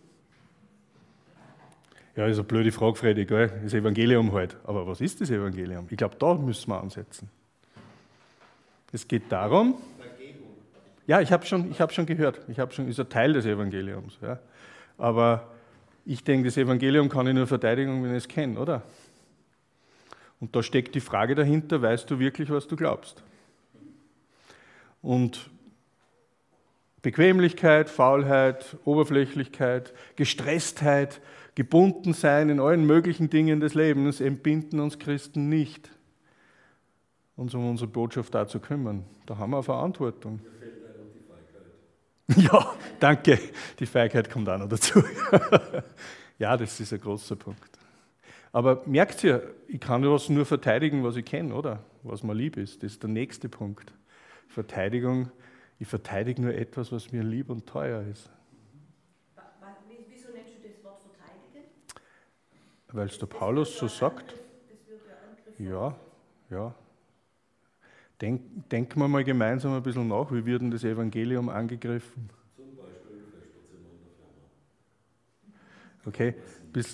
Ja, 2.17 2.27
ist 2.27 2.39
eine 2.39 2.45
blöde 2.45 2.73
Frage, 2.73 2.97
Freddy, 2.97 3.27
gell? 3.27 3.53
das 3.63 3.75
Evangelium 3.75 4.33
halt. 4.33 4.57
Aber 4.65 4.87
was 4.87 5.01
ist 5.03 5.21
das 5.21 5.31
Evangelium? 5.31 5.87
Ich 5.91 5.99
glaube, 5.99 6.17
da 6.19 6.35
müssen 6.35 6.71
wir 6.71 6.81
ansetzen. 6.81 7.29
Es 8.93 9.07
geht 9.07 9.31
darum. 9.31 9.75
Vergebung. 9.99 10.47
Ja, 11.07 11.21
ich 11.21 11.31
habe 11.31 11.45
schon, 11.45 11.79
hab 11.79 11.93
schon 11.93 12.07
gehört. 12.07 12.41
Ich 12.49 12.59
habe 12.59 12.73
schon, 12.73 12.89
ist 12.89 12.99
ein 13.01 13.09
Teil 13.11 13.35
des 13.35 13.45
Evangeliums. 13.45 14.19
Ja. 14.23 14.39
Aber 14.97 15.51
ich 16.07 16.25
denke, 16.25 16.47
das 16.47 16.57
Evangelium 16.57 17.11
kann 17.11 17.27
ich 17.27 17.35
nur 17.35 17.47
verteidigen, 17.47 18.03
wenn 18.03 18.13
ich 18.13 18.25
es 18.25 18.29
kenne, 18.29 18.59
oder? 18.59 18.83
Und 20.41 20.57
da 20.57 20.63
steckt 20.63 20.95
die 20.95 21.01
Frage 21.01 21.35
dahinter, 21.35 21.83
weißt 21.83 22.11
du 22.11 22.19
wirklich, 22.19 22.49
was 22.51 22.67
du 22.67 22.77
glaubst? 22.77 23.23
Und 25.03 25.51
Bequemlichkeit, 27.05 27.91
Faulheit, 27.91 28.79
Oberflächlichkeit, 28.87 29.93
Gestresstheit, 30.17 31.21
gebunden 31.55 32.15
sein 32.15 32.49
in 32.49 32.59
allen 32.59 32.87
möglichen 32.87 33.29
Dingen 33.29 33.61
des 33.61 33.75
Lebens 33.75 34.23
entbinden 34.23 34.81
uns 34.81 34.99
Christen 34.99 35.51
nicht, 35.51 35.91
uns 37.37 37.55
um 37.55 37.69
unsere 37.69 37.89
Botschaft 37.91 38.35
da 38.35 38.49
zu 38.49 38.59
kümmern. 38.59 39.05
Da 39.27 39.37
haben 39.37 39.51
wir 39.51 39.59
eine 39.59 39.63
Verantwortung. 39.63 40.41
Ja, 42.37 42.75
danke. 43.01 43.39
Die 43.79 43.85
Feigheit 43.85 44.31
kommt 44.31 44.49
auch 44.49 44.57
noch 44.57 44.71
dazu. 44.71 45.05
ja, 46.39 46.57
das 46.57 46.81
ist 46.81 46.95
ein 46.95 47.01
großer 47.03 47.37
Punkt. 47.37 47.79
Aber 48.51 48.83
merkt 48.87 49.23
ihr, 49.25 49.43
ich 49.69 49.79
kann 49.79 50.11
was 50.11 50.31
nur 50.31 50.47
verteidigen, 50.47 51.05
was 51.05 51.17
ich 51.17 51.27
kenne, 51.27 51.55
oder? 51.55 51.81
Was 52.03 52.23
mir 52.23 52.33
lieb 52.33 52.57
ist. 52.57 52.83
Das 52.83 52.93
ist 52.93 53.03
der 53.03 53.11
nächste 53.11 53.51
Punkt. 53.51 53.93
Verteidigung, 54.49 55.31
ich 55.79 55.89
verteidige 55.89 56.41
nur 56.41 56.55
etwas, 56.55 56.93
was 56.93 57.11
mir 57.13 57.23
lieb 57.23 57.51
und 57.51 57.67
teuer 57.67 58.03
ist. 58.03 58.31
Wieso 60.09 60.29
nennst 60.33 60.55
du 60.55 60.69
das 60.69 60.85
Wort 60.85 61.01
verteidigen? 61.03 61.69
Weil 62.93 63.07
es 63.07 63.19
der 63.19 63.27
Paulus 63.27 63.77
so 63.77 63.89
sagt. 63.89 64.35
Ja, 65.59 65.95
ja. 66.51 66.75
Denk, 68.21 68.71
denken 68.71 69.01
wir 69.01 69.09
mal 69.09 69.25
gemeinsam 69.25 69.75
ein 69.75 69.83
bisschen 69.83 70.09
nach, 70.09 70.31
wie 70.33 70.45
wird 70.47 70.63
denn 70.63 70.71
das 70.71 70.85
Evangelium 70.85 71.49
angegriffen? 71.49 72.31
Zum 72.57 72.77
Beispiel 72.77 73.23
in 76.05 76.15
der. 76.15 76.33
Okay, 76.33 76.35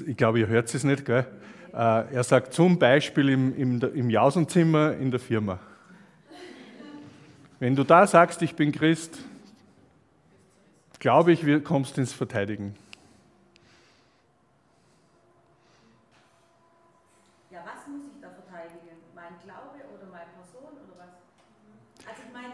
ich 0.07 0.17
glaube, 0.17 0.41
ihr 0.41 0.47
hört 0.47 0.73
es 0.75 0.85
nicht, 0.85 1.05
gell? 1.05 1.27
Äh, 1.73 2.15
er 2.15 2.25
sagt 2.25 2.53
zum 2.53 2.79
Beispiel 2.79 3.29
im, 3.29 3.55
im, 3.55 3.81
im 3.95 4.11
Jausenzimmer 4.11 4.97
in 4.97 5.11
der 5.11 5.21
Firma. 5.21 5.61
Wenn 7.61 7.77
du 7.77 7.85
da 7.85 8.07
sagst, 8.07 8.41
ich 8.41 8.57
bin 8.57 8.73
Christ, 8.73 9.19
glaube 10.99 11.33
ich, 11.33 11.45
kommst 11.63 11.97
du 11.97 12.01
ins 12.01 12.13
Verteidigen. 12.13 12.75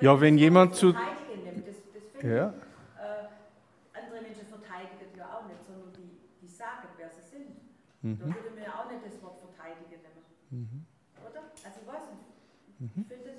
Ja, 0.00 0.20
wenn 0.20 0.36
jemand 0.36 0.74
zu. 0.74 0.92
Das, 0.92 1.02
das 2.12 2.22
ja. 2.22 2.48
Äh, 2.48 2.52
andere 3.96 4.20
Menschen 4.20 4.46
verteidigen 4.46 5.16
ja 5.16 5.24
auch 5.32 5.46
nicht, 5.46 5.64
sondern 5.66 5.92
die, 5.94 6.20
die 6.42 6.48
sagen, 6.48 6.88
wer 6.98 7.08
sie 7.08 7.22
sind. 7.22 7.56
Mhm. 8.02 8.18
Da 8.18 8.26
würde 8.26 8.50
man 8.54 8.64
ja 8.64 8.74
auch 8.74 8.90
nicht 8.90 9.06
das 9.06 9.22
Wort 9.22 9.40
verteidigen 9.40 9.88
nehmen. 9.88 10.20
Mhm. 10.50 10.86
Oder? 11.24 11.40
Also 11.64 11.80
ich 11.80 11.86
weiß 11.86 12.04
nicht. 12.12 12.26
Mhm. 12.78 13.06
Ich 13.08 13.08
finde 13.08 13.30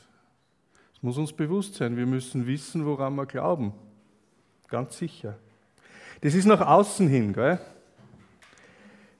Es 0.94 1.02
muss 1.02 1.18
uns 1.18 1.32
bewusst 1.32 1.76
sein, 1.76 1.96
wir 1.96 2.06
müssen 2.06 2.46
wissen, 2.46 2.86
woran 2.86 3.16
wir 3.16 3.26
glauben. 3.26 3.74
Ganz 4.68 4.98
sicher. 4.98 5.38
Das 6.22 6.36
ist 6.36 6.46
nach 6.46 6.62
außen 6.62 7.08
hin. 7.08 7.34
Gell? 7.34 7.60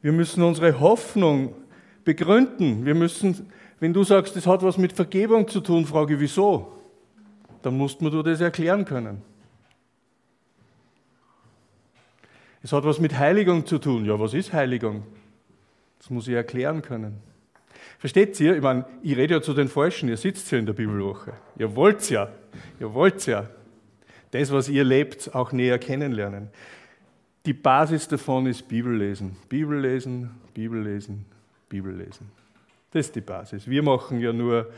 Wir 0.02 0.12
müssen 0.12 0.44
unsere 0.44 0.80
Hoffnung 0.80 1.56
begründen. 2.04 2.86
Wir 2.86 2.96
müssen, 2.96 3.50
wenn 3.80 3.94
du 3.94 4.04
sagst, 4.04 4.36
das 4.36 4.46
hat 4.46 4.62
was 4.62 4.78
mit 4.78 4.94
Vergebung 4.94 5.48
zu 5.48 5.62
tun, 5.62 5.86
frage 5.86 6.16
ich, 6.16 6.20
wieso? 6.20 6.74
Dann 7.62 7.78
musst 7.78 8.02
du 8.02 8.24
das 8.24 8.42
erklären 8.42 8.86
können. 8.86 9.22
Es 12.62 12.74
hat 12.74 12.84
was 12.84 13.00
mit 13.00 13.18
Heiligung 13.18 13.66
zu 13.66 13.80
tun. 13.80 14.06
Ja, 14.06 14.20
was 14.20 14.34
ist 14.34 14.54
Heiligung? 14.54 15.04
Das 15.98 16.10
muss 16.10 16.28
ich 16.28 16.34
erklären 16.34 16.82
können. 16.82 17.22
Versteht 17.98 18.40
ihr? 18.40 18.56
Ich 18.56 18.62
meine, 18.62 18.86
ich 19.02 19.16
rede 19.16 19.36
ja 19.36 19.42
zu 19.42 19.54
den 19.54 19.68
Falschen, 19.68 20.10
ihr 20.10 20.18
sitzt 20.18 20.52
ja 20.52 20.58
in 20.58 20.66
der 20.66 20.74
Bibelwoche. 20.74 21.34
Ihr 21.58 21.76
wollt's 21.76 22.10
ja. 22.10 22.30
Ihr 22.80 22.94
wollt's 22.94 23.26
ja 23.26 23.50
das, 24.32 24.52
was 24.52 24.70
ihr 24.70 24.84
lebt, 24.84 25.34
auch 25.34 25.52
näher 25.52 25.80
kennenlernen. 25.80 26.50
Die 27.46 27.54
Basis 27.54 28.08
davon 28.08 28.46
ist 28.46 28.68
Bibellesen. 28.68 29.36
Bibellesen, 29.48 30.30
Bibellesen, 30.54 31.26
Bibellesen. 31.68 32.32
Das 32.92 33.08
ist 33.08 33.16
die 33.16 33.22
Basis. 33.22 33.68
Wir 33.68 33.82
machen 33.82 34.20
ja 34.20 34.34
nur 34.34 34.72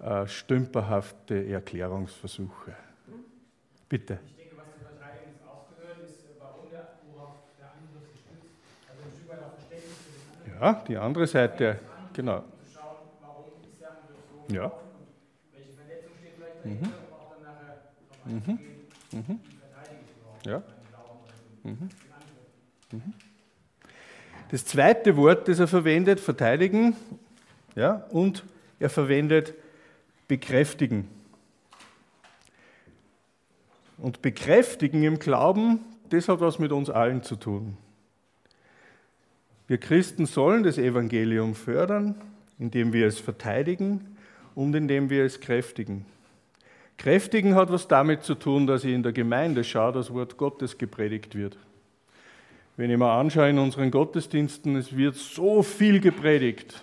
äh, 0.00 0.26
stümperhafte 0.26 1.46
Erklärungsversuche. 1.46 2.74
Bitte. 3.88 4.18
Ich 4.26 4.36
denke, 4.36 4.56
was 4.56 4.66
der 4.74 4.88
Verteidigung 4.88 5.34
ist 5.34 5.46
auch 5.46 5.66
gehört, 5.76 5.98
ist, 6.04 6.18
warum 6.38 6.70
der, 6.70 6.88
worauf 7.12 7.34
der 7.58 7.66
Angriff 7.68 8.08
gestützt. 8.12 8.54
Also 8.88 9.02
ein 9.04 9.12
Stück 9.12 9.28
weit 9.30 9.40
auch 9.44 9.54
Verständnis 9.54 9.96
für 10.04 10.12
den 10.12 10.24
anderen. 10.28 10.49
Ja, 10.60 10.74
die 10.86 10.96
andere 10.98 11.26
Seite, 11.26 11.80
genau. 12.12 12.44
Ja. 14.48 14.70
welche 15.54 15.72
Verletzung 15.72 16.12
steht 16.18 16.34
vielleicht 16.36 16.60
dahinter, 16.60 17.06
um 17.06 17.22
auch 17.24 17.40
dann 17.40 17.52
nachher 17.54 17.70
darauf 17.70 18.58
mhm. 19.14 19.30
Mhm. 19.32 19.40
Ja. 20.44 20.62
Mhm. 21.62 21.88
Mhm. 22.92 23.14
Das 24.50 24.64
zweite 24.66 25.16
Wort, 25.16 25.48
das 25.48 25.60
er 25.60 25.68
verwendet, 25.68 26.20
verteidigen, 26.20 26.94
ja, 27.74 28.04
und 28.10 28.44
er 28.80 28.90
verwendet 28.90 29.54
bekräftigen. 30.28 31.08
Und 33.96 34.20
bekräftigen 34.20 35.04
im 35.04 35.18
Glauben, 35.18 35.80
das 36.10 36.28
hat 36.28 36.40
was 36.40 36.58
mit 36.58 36.72
uns 36.72 36.90
allen 36.90 37.22
zu 37.22 37.36
tun. 37.36 37.76
Wir 39.70 39.78
Christen 39.78 40.26
sollen 40.26 40.64
das 40.64 40.78
Evangelium 40.78 41.54
fördern, 41.54 42.16
indem 42.58 42.92
wir 42.92 43.06
es 43.06 43.20
verteidigen 43.20 44.16
und 44.56 44.74
indem 44.74 45.10
wir 45.10 45.24
es 45.24 45.38
kräftigen. 45.38 46.06
Kräftigen 46.98 47.54
hat 47.54 47.70
was 47.70 47.86
damit 47.86 48.24
zu 48.24 48.34
tun, 48.34 48.66
dass 48.66 48.82
ich 48.82 48.92
in 48.92 49.04
der 49.04 49.12
Gemeinde 49.12 49.62
schaue, 49.62 49.92
das 49.92 50.12
Wort 50.12 50.36
Gottes 50.36 50.76
gepredigt 50.76 51.36
wird. 51.36 51.56
Wenn 52.76 52.90
ich 52.90 52.98
mir 52.98 53.12
anschaue 53.12 53.48
in 53.48 53.60
unseren 53.60 53.92
Gottesdiensten, 53.92 54.74
es 54.74 54.96
wird 54.96 55.14
so 55.14 55.62
viel 55.62 56.00
gepredigt 56.00 56.82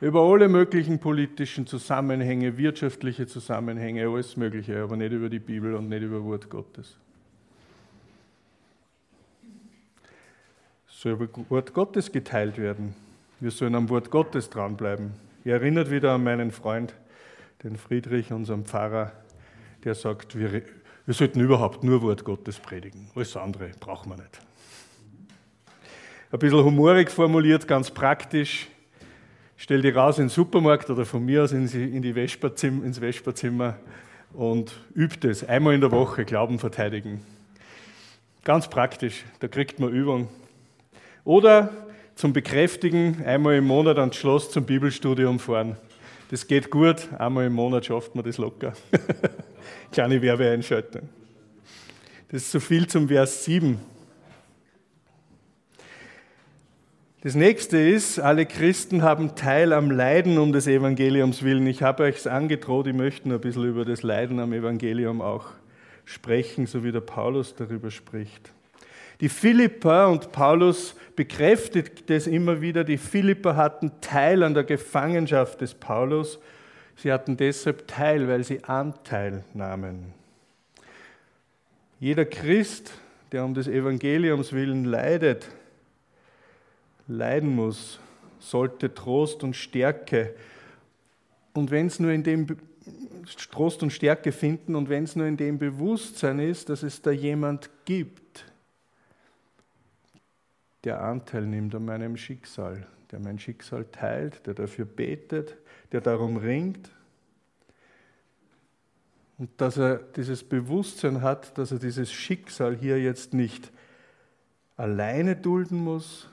über 0.00 0.22
alle 0.22 0.48
möglichen 0.48 1.00
politischen 1.00 1.66
Zusammenhänge, 1.66 2.56
wirtschaftliche 2.56 3.26
Zusammenhänge, 3.26 4.08
alles 4.08 4.38
Mögliche, 4.38 4.82
aber 4.82 4.96
nicht 4.96 5.12
über 5.12 5.28
die 5.28 5.40
Bibel 5.40 5.74
und 5.74 5.90
nicht 5.90 6.02
über 6.02 6.24
Wort 6.24 6.48
Gottes. 6.48 6.96
Soll 11.04 11.12
über 11.12 11.28
Wort 11.50 11.74
Gottes 11.74 12.12
geteilt 12.12 12.56
werden. 12.56 12.94
Wir 13.38 13.50
sollen 13.50 13.74
am 13.74 13.90
Wort 13.90 14.10
Gottes 14.10 14.48
dranbleiben. 14.48 15.12
Ich 15.44 15.50
erinnert 15.50 15.90
wieder 15.90 16.12
an 16.12 16.24
meinen 16.24 16.50
Freund, 16.50 16.94
den 17.62 17.76
Friedrich, 17.76 18.32
unseren 18.32 18.64
Pfarrer, 18.64 19.12
der 19.84 19.94
sagt, 19.94 20.38
wir, 20.38 20.62
wir 21.04 21.14
sollten 21.14 21.40
überhaupt 21.40 21.84
nur 21.84 22.00
Wort 22.00 22.24
Gottes 22.24 22.58
predigen. 22.58 23.10
Alles 23.14 23.36
andere 23.36 23.72
brauchen 23.78 24.12
wir 24.12 24.16
nicht. 24.16 24.40
Ein 26.32 26.38
bisschen 26.38 26.64
humorig 26.64 27.10
formuliert, 27.10 27.68
ganz 27.68 27.90
praktisch. 27.90 28.68
Stell 29.58 29.82
dich 29.82 29.94
raus 29.94 30.16
in 30.16 30.24
den 30.24 30.30
Supermarkt 30.30 30.88
oder 30.88 31.04
von 31.04 31.22
mir 31.22 31.42
aus 31.42 31.52
in 31.52 32.00
die 32.00 32.14
Vesperzimmer, 32.14 32.82
ins 32.82 32.98
Vesperzimmer 32.98 33.76
und 34.32 34.72
üb 34.96 35.20
das. 35.20 35.46
Einmal 35.46 35.74
in 35.74 35.82
der 35.82 35.90
Woche 35.90 36.24
Glauben 36.24 36.58
verteidigen. 36.58 37.20
Ganz 38.42 38.68
praktisch, 38.68 39.22
da 39.40 39.48
kriegt 39.48 39.78
man 39.78 39.90
Übung. 39.90 40.30
Oder 41.24 41.70
zum 42.14 42.32
Bekräftigen 42.32 43.24
einmal 43.24 43.56
im 43.56 43.66
Monat 43.66 43.98
ans 43.98 44.16
Schloss 44.16 44.50
zum 44.50 44.64
Bibelstudium 44.64 45.38
fahren. 45.38 45.76
Das 46.30 46.46
geht 46.46 46.70
gut, 46.70 47.08
einmal 47.18 47.46
im 47.46 47.54
Monat 47.54 47.86
schafft 47.86 48.14
man 48.14 48.24
das 48.24 48.38
locker. 48.38 48.74
Kleine 49.92 50.20
Werbeeinschaltung. 50.20 51.08
Das 52.28 52.42
ist 52.42 52.52
so 52.52 52.60
viel 52.60 52.86
zum 52.86 53.08
Vers 53.08 53.44
7. 53.44 53.78
Das 57.22 57.34
nächste 57.34 57.78
ist, 57.78 58.18
alle 58.18 58.44
Christen 58.44 59.02
haben 59.02 59.34
Teil 59.34 59.72
am 59.72 59.90
Leiden 59.90 60.36
um 60.36 60.52
des 60.52 60.66
Evangeliums 60.66 61.42
willen. 61.42 61.66
Ich 61.66 61.82
habe 61.82 62.02
euch 62.02 62.16
es 62.16 62.26
angedroht, 62.26 62.86
ich 62.86 62.94
möchte 62.94 63.30
ein 63.30 63.40
bisschen 63.40 63.64
über 63.64 63.86
das 63.86 64.02
Leiden 64.02 64.40
am 64.40 64.52
Evangelium 64.52 65.22
auch 65.22 65.46
sprechen, 66.04 66.66
so 66.66 66.84
wie 66.84 66.92
der 66.92 67.00
Paulus 67.00 67.54
darüber 67.54 67.90
spricht. 67.90 68.52
Die 69.20 69.28
Philipper 69.28 70.08
und 70.08 70.32
Paulus 70.32 70.94
bekräftigt 71.16 72.10
das 72.10 72.26
immer 72.26 72.60
wieder, 72.60 72.84
die 72.84 72.98
Philipper 72.98 73.56
hatten 73.56 73.92
Teil 74.00 74.42
an 74.42 74.54
der 74.54 74.64
Gefangenschaft 74.64 75.60
des 75.60 75.74
Paulus. 75.74 76.38
Sie 76.96 77.12
hatten 77.12 77.36
deshalb 77.36 77.86
Teil, 77.86 78.28
weil 78.28 78.44
sie 78.44 78.64
Anteil 78.64 79.44
nahmen. 79.54 80.12
Jeder 82.00 82.24
Christ, 82.24 82.92
der 83.32 83.44
um 83.44 83.54
des 83.54 83.68
Evangeliums 83.68 84.52
willen 84.52 84.84
leidet, 84.84 85.48
leiden 87.06 87.54
muss, 87.54 88.00
sollte 88.40 88.92
Trost 88.94 89.42
und 89.42 89.54
Stärke 89.54 90.34
und 91.54 91.70
wenn 91.70 91.86
es 91.86 92.00
nur 92.00 92.10
in 92.10 92.22
dem 92.22 92.46
Trost 93.50 93.82
und 93.82 93.92
Stärke 93.92 94.32
finden 94.32 94.74
und 94.74 94.88
wenn 94.88 95.04
es 95.04 95.16
nur 95.16 95.26
in 95.26 95.36
dem 95.36 95.58
Bewusstsein 95.58 96.40
ist, 96.40 96.68
dass 96.68 96.82
es 96.82 97.00
da 97.00 97.10
jemand 97.10 97.70
gibt, 97.84 98.23
der 100.84 101.02
Anteil 101.02 101.46
nimmt 101.46 101.74
an 101.74 101.84
meinem 101.84 102.16
Schicksal, 102.16 102.86
der 103.10 103.20
mein 103.20 103.38
Schicksal 103.38 103.86
teilt, 103.86 104.46
der 104.46 104.54
dafür 104.54 104.84
betet, 104.84 105.56
der 105.92 106.00
darum 106.00 106.36
ringt. 106.36 106.90
Und 109.38 109.50
dass 109.60 109.78
er 109.78 109.96
dieses 109.96 110.44
Bewusstsein 110.44 111.22
hat, 111.22 111.56
dass 111.58 111.72
er 111.72 111.78
dieses 111.78 112.12
Schicksal 112.12 112.76
hier 112.76 113.00
jetzt 113.00 113.34
nicht 113.34 113.72
alleine 114.76 115.36
dulden 115.36 115.78
muss, 115.78 116.28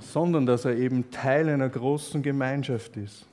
sondern 0.00 0.44
dass 0.44 0.64
er 0.64 0.76
eben 0.76 1.10
Teil 1.10 1.48
einer 1.48 1.68
großen 1.68 2.22
Gemeinschaft 2.22 2.96
ist, 2.96 3.26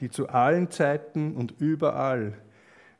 die 0.00 0.10
zu 0.10 0.28
allen 0.28 0.70
Zeiten 0.70 1.34
und 1.36 1.54
überall 1.60 2.34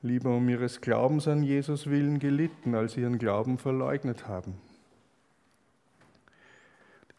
lieber 0.02 0.36
um 0.36 0.48
ihres 0.48 0.80
Glaubens 0.80 1.26
an 1.28 1.42
Jesus 1.42 1.88
willen 1.88 2.18
gelitten, 2.18 2.74
als 2.74 2.96
ihren 2.96 3.18
Glauben 3.18 3.58
verleugnet 3.58 4.28
haben. 4.28 4.54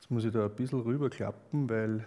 Jetzt 0.05 0.11
muss 0.11 0.23
ich 0.23 0.33
da 0.33 0.45
ein 0.45 0.55
bisschen 0.55 0.81
rüberklappen, 0.81 1.67
weil 1.67 2.05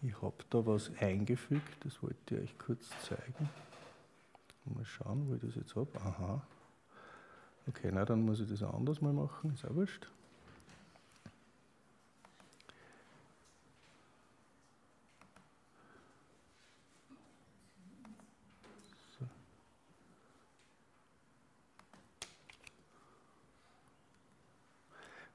ich 0.00 0.22
habe 0.22 0.36
da 0.48 0.64
was 0.64 0.90
eingefügt, 0.98 1.84
das 1.84 2.02
wollte 2.02 2.16
ich 2.34 2.40
euch 2.44 2.58
kurz 2.58 2.88
zeigen. 3.02 3.50
Mal 4.64 4.82
schauen, 4.86 5.28
wo 5.28 5.34
ich 5.34 5.42
das 5.42 5.54
jetzt 5.54 5.76
habe. 5.76 5.90
Aha. 6.00 6.42
Okay, 7.68 7.90
na 7.92 8.06
dann 8.06 8.22
muss 8.22 8.40
ich 8.40 8.48
das 8.48 8.62
anders 8.62 9.02
mal 9.02 9.12
machen, 9.12 9.52
ist 9.52 9.66
auch 9.66 9.74
wurscht. 9.74 10.08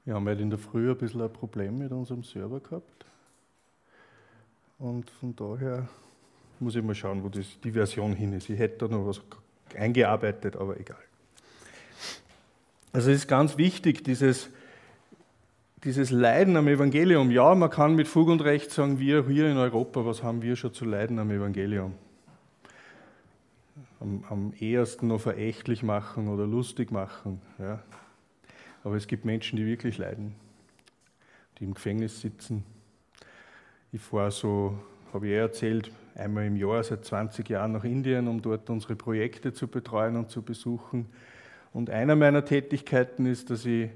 Wir 0.04 0.14
haben 0.14 0.26
halt 0.26 0.40
in 0.40 0.50
der 0.50 0.58
Früh 0.58 0.90
ein 0.90 0.96
bisschen 0.96 1.20
ein 1.20 1.32
Problem 1.32 1.78
mit 1.78 1.92
unserem 1.92 2.24
Server 2.24 2.60
gehabt. 2.60 3.06
Und 4.78 5.08
von 5.10 5.36
daher 5.36 5.88
muss 6.58 6.74
ich 6.74 6.82
mal 6.82 6.94
schauen, 6.94 7.22
wo 7.22 7.28
das, 7.28 7.46
die 7.62 7.70
Version 7.70 8.14
hin 8.14 8.32
ist. 8.32 8.50
Ich 8.50 8.58
hätte 8.58 8.88
da 8.88 8.88
noch 8.88 9.06
was 9.06 9.20
eingearbeitet, 9.76 10.56
aber 10.56 10.78
egal. 10.78 10.98
Also 12.92 13.10
es 13.10 13.18
ist 13.18 13.28
ganz 13.28 13.56
wichtig, 13.56 14.02
dieses, 14.02 14.50
dieses 15.84 16.10
Leiden 16.10 16.56
am 16.56 16.66
Evangelium. 16.66 17.30
Ja, 17.30 17.54
man 17.54 17.70
kann 17.70 17.94
mit 17.94 18.08
Fug 18.08 18.28
und 18.28 18.42
Recht 18.42 18.70
sagen, 18.70 18.98
wir 18.98 19.26
hier 19.28 19.50
in 19.50 19.56
Europa, 19.56 20.04
was 20.04 20.22
haben 20.22 20.42
wir 20.42 20.56
schon 20.56 20.74
zu 20.74 20.84
leiden 20.84 21.18
am 21.20 21.30
Evangelium? 21.30 21.94
Am, 24.00 24.24
am 24.28 24.52
ehesten 24.58 25.06
noch 25.06 25.20
verächtlich 25.20 25.84
machen 25.84 26.28
oder 26.28 26.44
lustig 26.44 26.90
machen. 26.90 27.40
Ja. 27.58 27.82
Aber 28.84 28.96
es 28.96 29.06
gibt 29.06 29.24
Menschen, 29.24 29.56
die 29.56 29.66
wirklich 29.66 29.98
leiden, 29.98 30.34
die 31.58 31.64
im 31.64 31.74
Gefängnis 31.74 32.20
sitzen. 32.20 32.64
Ich 33.92 34.00
fahre 34.00 34.30
so, 34.30 34.78
habe 35.12 35.26
ich 35.26 35.32
eh 35.32 35.36
erzählt, 35.36 35.92
einmal 36.14 36.46
im 36.46 36.56
Jahr 36.56 36.82
seit 36.82 37.04
20 37.04 37.48
Jahren 37.48 37.72
nach 37.72 37.84
Indien, 37.84 38.26
um 38.26 38.42
dort 38.42 38.68
unsere 38.70 38.96
Projekte 38.96 39.52
zu 39.52 39.68
betreuen 39.68 40.16
und 40.16 40.30
zu 40.30 40.42
besuchen. 40.42 41.06
Und 41.72 41.90
einer 41.90 42.16
meiner 42.16 42.44
Tätigkeiten 42.44 43.26
ist, 43.26 43.50
dass 43.50 43.64
ich, 43.64 43.90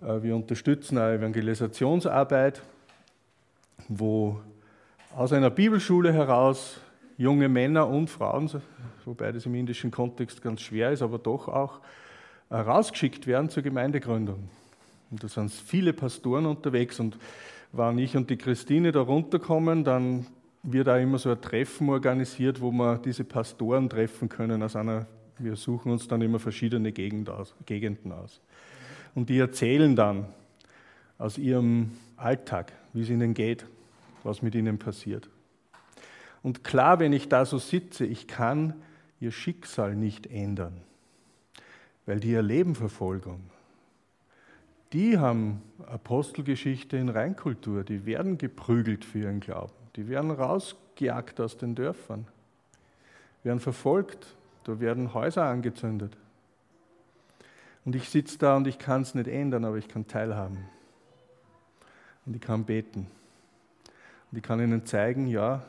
äh, 0.00 0.22
wir 0.22 0.34
unterstützen 0.34 0.98
eine 0.98 1.18
Evangelisationsarbeit, 1.18 2.62
wo 3.88 4.40
aus 5.14 5.32
einer 5.32 5.50
Bibelschule 5.50 6.12
heraus 6.12 6.80
junge 7.16 7.48
Männer 7.48 7.88
und 7.88 8.10
Frauen, 8.10 8.50
wobei 9.04 9.30
das 9.32 9.46
im 9.46 9.54
indischen 9.54 9.90
Kontext 9.90 10.42
ganz 10.42 10.62
schwer 10.62 10.90
ist, 10.90 11.02
aber 11.02 11.18
doch 11.18 11.48
auch 11.48 11.80
rausgeschickt 12.50 13.26
werden 13.26 13.50
zur 13.50 13.62
Gemeindegründung. 13.62 14.48
Und 15.10 15.22
da 15.22 15.28
sind 15.28 15.50
viele 15.52 15.92
Pastoren 15.92 16.46
unterwegs 16.46 17.00
und 17.00 17.18
wenn 17.72 17.98
ich 17.98 18.16
und 18.16 18.30
die 18.30 18.36
Christine 18.36 18.92
da 18.92 19.00
runterkommen, 19.00 19.84
dann 19.84 20.26
wird 20.62 20.88
auch 20.88 21.00
immer 21.00 21.18
so 21.18 21.30
ein 21.30 21.40
Treffen 21.40 21.88
organisiert, 21.88 22.60
wo 22.60 22.70
wir 22.70 22.98
diese 22.98 23.24
Pastoren 23.24 23.88
treffen 23.88 24.28
können. 24.28 24.62
Aus 24.62 24.76
einer, 24.76 25.06
wir 25.38 25.56
suchen 25.56 25.90
uns 25.90 26.06
dann 26.06 26.22
immer 26.22 26.38
verschiedene 26.38 26.92
Gegenden 26.92 28.12
aus. 28.12 28.40
Und 29.14 29.28
die 29.28 29.38
erzählen 29.38 29.96
dann 29.96 30.26
aus 31.18 31.36
ihrem 31.36 31.92
Alltag, 32.16 32.72
wie 32.92 33.02
es 33.02 33.10
ihnen 33.10 33.34
geht, 33.34 33.66
was 34.22 34.40
mit 34.40 34.54
ihnen 34.54 34.78
passiert. 34.78 35.28
Und 36.42 36.62
klar, 36.62 37.00
wenn 37.00 37.12
ich 37.12 37.28
da 37.28 37.44
so 37.44 37.58
sitze, 37.58 38.06
ich 38.06 38.28
kann 38.28 38.74
ihr 39.20 39.32
Schicksal 39.32 39.96
nicht 39.96 40.26
ändern 40.26 40.80
weil 42.06 42.20
die 42.20 42.34
erleben 42.34 42.74
Verfolgung. 42.74 43.40
Die 44.92 45.18
haben 45.18 45.62
Apostelgeschichte 45.86 46.96
in 46.96 47.08
Reinkultur, 47.08 47.82
die 47.82 48.06
werden 48.06 48.38
geprügelt 48.38 49.04
für 49.04 49.20
ihren 49.20 49.40
Glauben, 49.40 49.72
die 49.96 50.08
werden 50.08 50.30
rausgejagt 50.30 51.40
aus 51.40 51.56
den 51.56 51.74
Dörfern, 51.74 52.26
werden 53.42 53.60
verfolgt, 53.60 54.36
da 54.64 54.78
werden 54.80 55.12
Häuser 55.12 55.44
angezündet. 55.44 56.16
Und 57.84 57.96
ich 57.96 58.08
sitze 58.08 58.38
da 58.38 58.56
und 58.56 58.66
ich 58.66 58.78
kann 58.78 59.02
es 59.02 59.14
nicht 59.14 59.28
ändern, 59.28 59.64
aber 59.64 59.76
ich 59.76 59.88
kann 59.88 60.06
teilhaben. 60.06 60.58
Und 62.24 62.36
ich 62.36 62.40
kann 62.40 62.64
beten. 62.64 63.08
Und 64.30 64.38
ich 64.38 64.42
kann 64.42 64.60
ihnen 64.60 64.86
zeigen, 64.86 65.26
ja, 65.26 65.62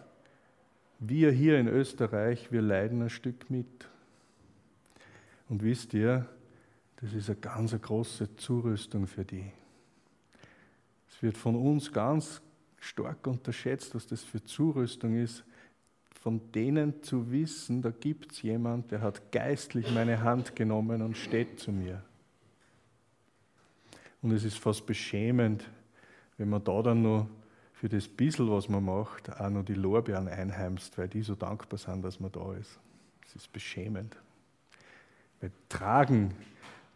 wir 0.99 1.31
hier 1.31 1.59
in 1.59 1.67
Österreich, 1.67 2.51
wir 2.51 2.61
leiden 2.61 3.01
ein 3.01 3.09
Stück 3.09 3.49
mit. 3.49 3.67
Und 5.49 5.63
wisst 5.63 5.93
ihr, 5.93 6.27
das 6.97 7.13
ist 7.13 7.29
eine 7.29 7.39
ganz 7.39 7.79
große 7.79 8.35
Zurüstung 8.35 9.07
für 9.07 9.25
die. 9.25 9.51
Es 11.09 11.21
wird 11.21 11.37
von 11.37 11.55
uns 11.55 11.91
ganz 11.91 12.41
stark 12.79 13.27
unterschätzt, 13.27 13.95
was 13.95 14.07
das 14.07 14.23
für 14.23 14.43
Zurüstung 14.43 15.15
ist, 15.15 15.43
von 16.21 16.51
denen 16.53 17.03
zu 17.03 17.31
wissen, 17.31 17.81
da 17.81 17.91
gibt 17.91 18.31
es 18.31 18.41
jemand, 18.41 18.91
der 18.91 19.01
hat 19.01 19.31
geistlich 19.31 19.91
meine 19.93 20.21
Hand 20.21 20.55
genommen 20.55 21.01
und 21.01 21.15
steht 21.15 21.59
zu 21.59 21.71
mir. 21.71 22.03
Und 24.21 24.31
es 24.31 24.43
ist 24.43 24.57
fast 24.57 24.87
beschämend, 24.87 25.69
wenn 26.37 26.49
man 26.49 26.63
da 26.63 26.81
dann 26.81 27.03
noch 27.03 27.27
für 27.73 27.89
das 27.89 28.07
bisschen, 28.07 28.49
was 28.49 28.69
man 28.69 28.83
macht, 28.83 29.29
auch 29.39 29.49
noch 29.49 29.63
die 29.63 29.75
Lorbeeren 29.75 30.27
einheimst, 30.27 30.97
weil 30.97 31.07
die 31.07 31.21
so 31.21 31.35
dankbar 31.35 31.77
sind, 31.77 32.01
dass 32.03 32.19
man 32.19 32.31
da 32.31 32.53
ist. 32.55 32.79
Es 33.27 33.35
ist 33.35 33.53
beschämend. 33.53 34.17
Tragen, 35.69 36.33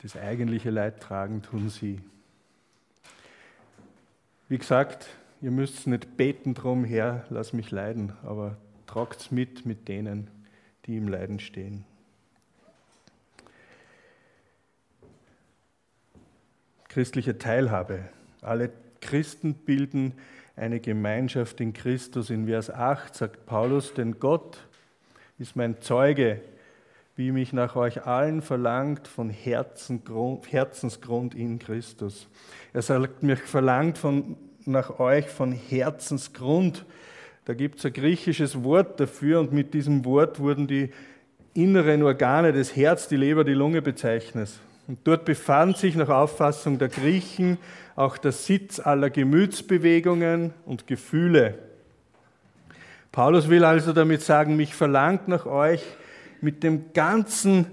das 0.02 0.16
eigentliche 0.16 0.70
Leid 0.70 1.02
tragen, 1.02 1.42
tun 1.42 1.70
sie. 1.70 2.00
Wie 4.48 4.58
gesagt, 4.58 5.08
ihr 5.42 5.52
müsst 5.52 5.88
nicht 5.88 6.18
beten 6.18 6.54
drum, 6.54 6.84
Herr, 6.84 7.26
lass 7.30 7.54
mich 7.54 7.72
leiden, 7.72 8.14
aber 8.24 8.58
tragt 8.88 9.32
mit 9.32 9.66
mit 9.66 9.88
denen, 9.88 10.30
die 10.86 10.98
im 10.98 11.08
Leiden 11.08 11.40
stehen. 11.40 11.86
Christliche 16.88 17.38
Teilhabe. 17.38 18.10
Alle 18.42 18.72
Christen 19.00 19.54
bilden 19.54 20.14
eine 20.56 20.80
Gemeinschaft 20.80 21.62
in 21.62 21.74
Christus. 21.74 22.30
In 22.32 22.48
Vers 22.48 22.70
8 22.72 23.16
sagt 23.16 23.46
Paulus, 23.46 23.94
denn 23.94 24.20
Gott 24.20 24.58
ist 25.38 25.56
mein 25.56 25.82
Zeuge, 25.82 26.42
wie 27.20 27.32
mich 27.34 27.52
nach 27.52 27.76
euch 27.76 28.06
allen 28.06 28.42
verlangt 28.42 29.10
von 29.10 29.30
Herzensgrund 29.30 31.36
in 31.36 31.60
Christus. 31.60 32.30
Er 32.72 32.82
sagt, 32.82 33.24
mich 33.24 33.40
verlangt 33.40 33.98
von, 33.98 34.38
nach 34.66 35.02
euch 35.02 35.28
von 35.28 35.52
Herzensgrund. 35.52 36.86
Da 37.44 37.54
gibt 37.54 37.80
es 37.80 37.86
ein 37.86 37.92
griechisches 37.92 38.64
Wort 38.64 39.02
dafür 39.02 39.42
und 39.42 39.52
mit 39.52 39.74
diesem 39.74 40.06
Wort 40.06 40.40
wurden 40.40 40.66
die 40.66 40.92
inneren 41.54 42.04
Organe 42.04 42.54
des 42.54 42.78
Herz, 42.78 43.10
die 43.10 43.18
Leber, 43.18 43.44
die 43.44 43.52
Lunge 43.52 43.82
bezeichnet. 43.82 44.52
Und 44.88 45.00
dort 45.04 45.26
befand 45.26 45.76
sich 45.76 45.98
nach 45.98 46.08
Auffassung 46.08 46.80
der 46.80 46.88
Griechen 46.88 47.58
auch 47.98 48.18
der 48.18 48.32
Sitz 48.32 48.80
aller 48.80 49.10
Gemütsbewegungen 49.10 50.54
und 50.66 50.88
Gefühle. 50.88 51.56
Paulus 53.12 53.50
will 53.50 53.66
also 53.66 53.92
damit 53.92 54.22
sagen, 54.22 54.56
mich 54.56 54.74
verlangt 54.74 55.28
nach 55.28 55.46
euch 55.46 55.84
mit 56.42 56.64
dem 56.64 56.94
ganzen 56.94 57.68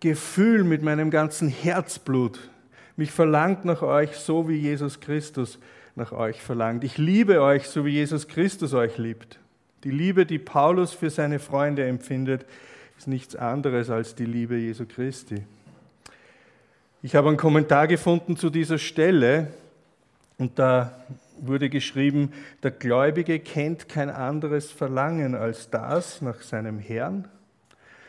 Gefühl, 0.00 0.64
mit 0.64 0.82
meinem 0.82 1.10
ganzen 1.10 1.48
Herzblut. 1.48 2.50
Mich 2.96 3.10
verlangt 3.10 3.64
nach 3.64 3.82
euch, 3.82 4.16
so 4.16 4.48
wie 4.48 4.56
Jesus 4.56 5.00
Christus 5.00 5.58
nach 5.94 6.12
euch 6.12 6.40
verlangt. 6.40 6.84
Ich 6.84 6.98
liebe 6.98 7.40
euch, 7.40 7.66
so 7.66 7.84
wie 7.84 7.90
Jesus 7.90 8.28
Christus 8.28 8.74
euch 8.74 8.98
liebt. 8.98 9.38
Die 9.84 9.90
Liebe, 9.90 10.26
die 10.26 10.38
Paulus 10.38 10.92
für 10.92 11.10
seine 11.10 11.38
Freunde 11.38 11.86
empfindet, 11.86 12.46
ist 12.98 13.08
nichts 13.08 13.36
anderes 13.36 13.90
als 13.90 14.14
die 14.14 14.24
Liebe 14.24 14.56
Jesu 14.56 14.84
Christi. 14.86 15.44
Ich 17.02 17.14
habe 17.14 17.28
einen 17.28 17.36
Kommentar 17.36 17.86
gefunden 17.86 18.36
zu 18.36 18.50
dieser 18.50 18.78
Stelle 18.78 19.48
und 20.38 20.58
da 20.58 21.04
wurde 21.38 21.68
geschrieben, 21.68 22.32
der 22.62 22.70
Gläubige 22.70 23.38
kennt 23.38 23.88
kein 23.88 24.10
anderes 24.10 24.70
Verlangen 24.70 25.34
als 25.34 25.70
das 25.70 26.22
nach 26.22 26.40
seinem 26.42 26.78
Herrn 26.78 27.28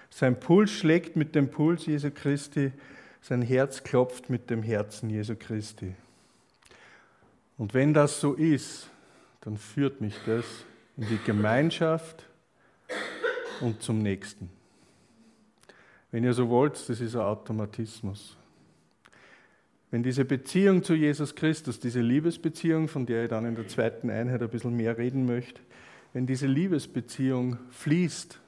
sein 0.10 0.40
Puls 0.40 0.72
schlägt 0.72 1.16
mit 1.16 1.36
dem 1.36 1.50
Puls 1.50 1.86
Jesu 1.86 2.12
Christi, 2.12 2.72
sein 3.22 3.42
Herz 3.42 3.84
klopft 3.84 4.30
mit 4.30 4.50
dem 4.50 4.64
Herzen 4.64 5.10
Jesu 5.10 5.36
Christi. 5.36 5.96
Und 7.58 7.74
wenn 7.74 7.94
das 7.94 8.22
so 8.22 8.34
ist, 8.34 8.90
dann 9.42 9.58
führt 9.58 10.02
mich 10.02 10.16
das 10.26 10.46
in 10.98 11.08
die 11.08 11.20
Gemeinschaft 11.26 12.26
und 13.62 13.82
zum 13.82 14.02
Nächsten. 14.02 14.50
Wenn 16.12 16.24
ihr 16.24 16.34
so 16.34 16.50
wollt, 16.50 16.74
das 16.90 17.02
ist 17.02 17.16
ein 17.16 17.22
Automatismus. 17.22 18.38
Wenn 19.92 20.04
diese 20.04 20.26
Beziehung 20.26 20.84
zu 20.84 20.94
Jesus 20.94 21.36
Christus, 21.36 21.80
diese 21.80 22.02
Liebesbeziehung, 22.02 22.88
von 22.88 23.06
der 23.06 23.24
ich 23.24 23.30
dann 23.30 23.46
in 23.46 23.56
der 23.56 23.68
zweiten 23.68 24.10
Einheit 24.10 24.42
ein 24.42 24.50
bisschen 24.50 24.76
mehr 24.76 24.98
reden 24.98 25.26
möchte, 25.26 25.62
wenn 26.14 26.26
diese 26.26 26.48
Liebesbeziehung 26.48 27.58
fließt, 27.70 28.40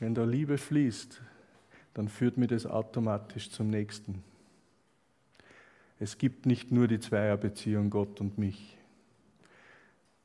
wenn 0.00 0.14
da 0.14 0.24
Liebe 0.24 0.58
fließt, 0.58 1.20
dann 1.94 2.08
führt 2.08 2.36
mir 2.36 2.46
das 2.46 2.66
automatisch 2.66 3.50
zum 3.50 3.70
nächsten. 3.70 4.22
Es 6.00 6.18
gibt 6.18 6.44
nicht 6.44 6.72
nur 6.72 6.88
die 6.88 6.98
Zweierbeziehung 6.98 7.88
Gott 7.88 8.20
und 8.20 8.36
mich. 8.36 8.76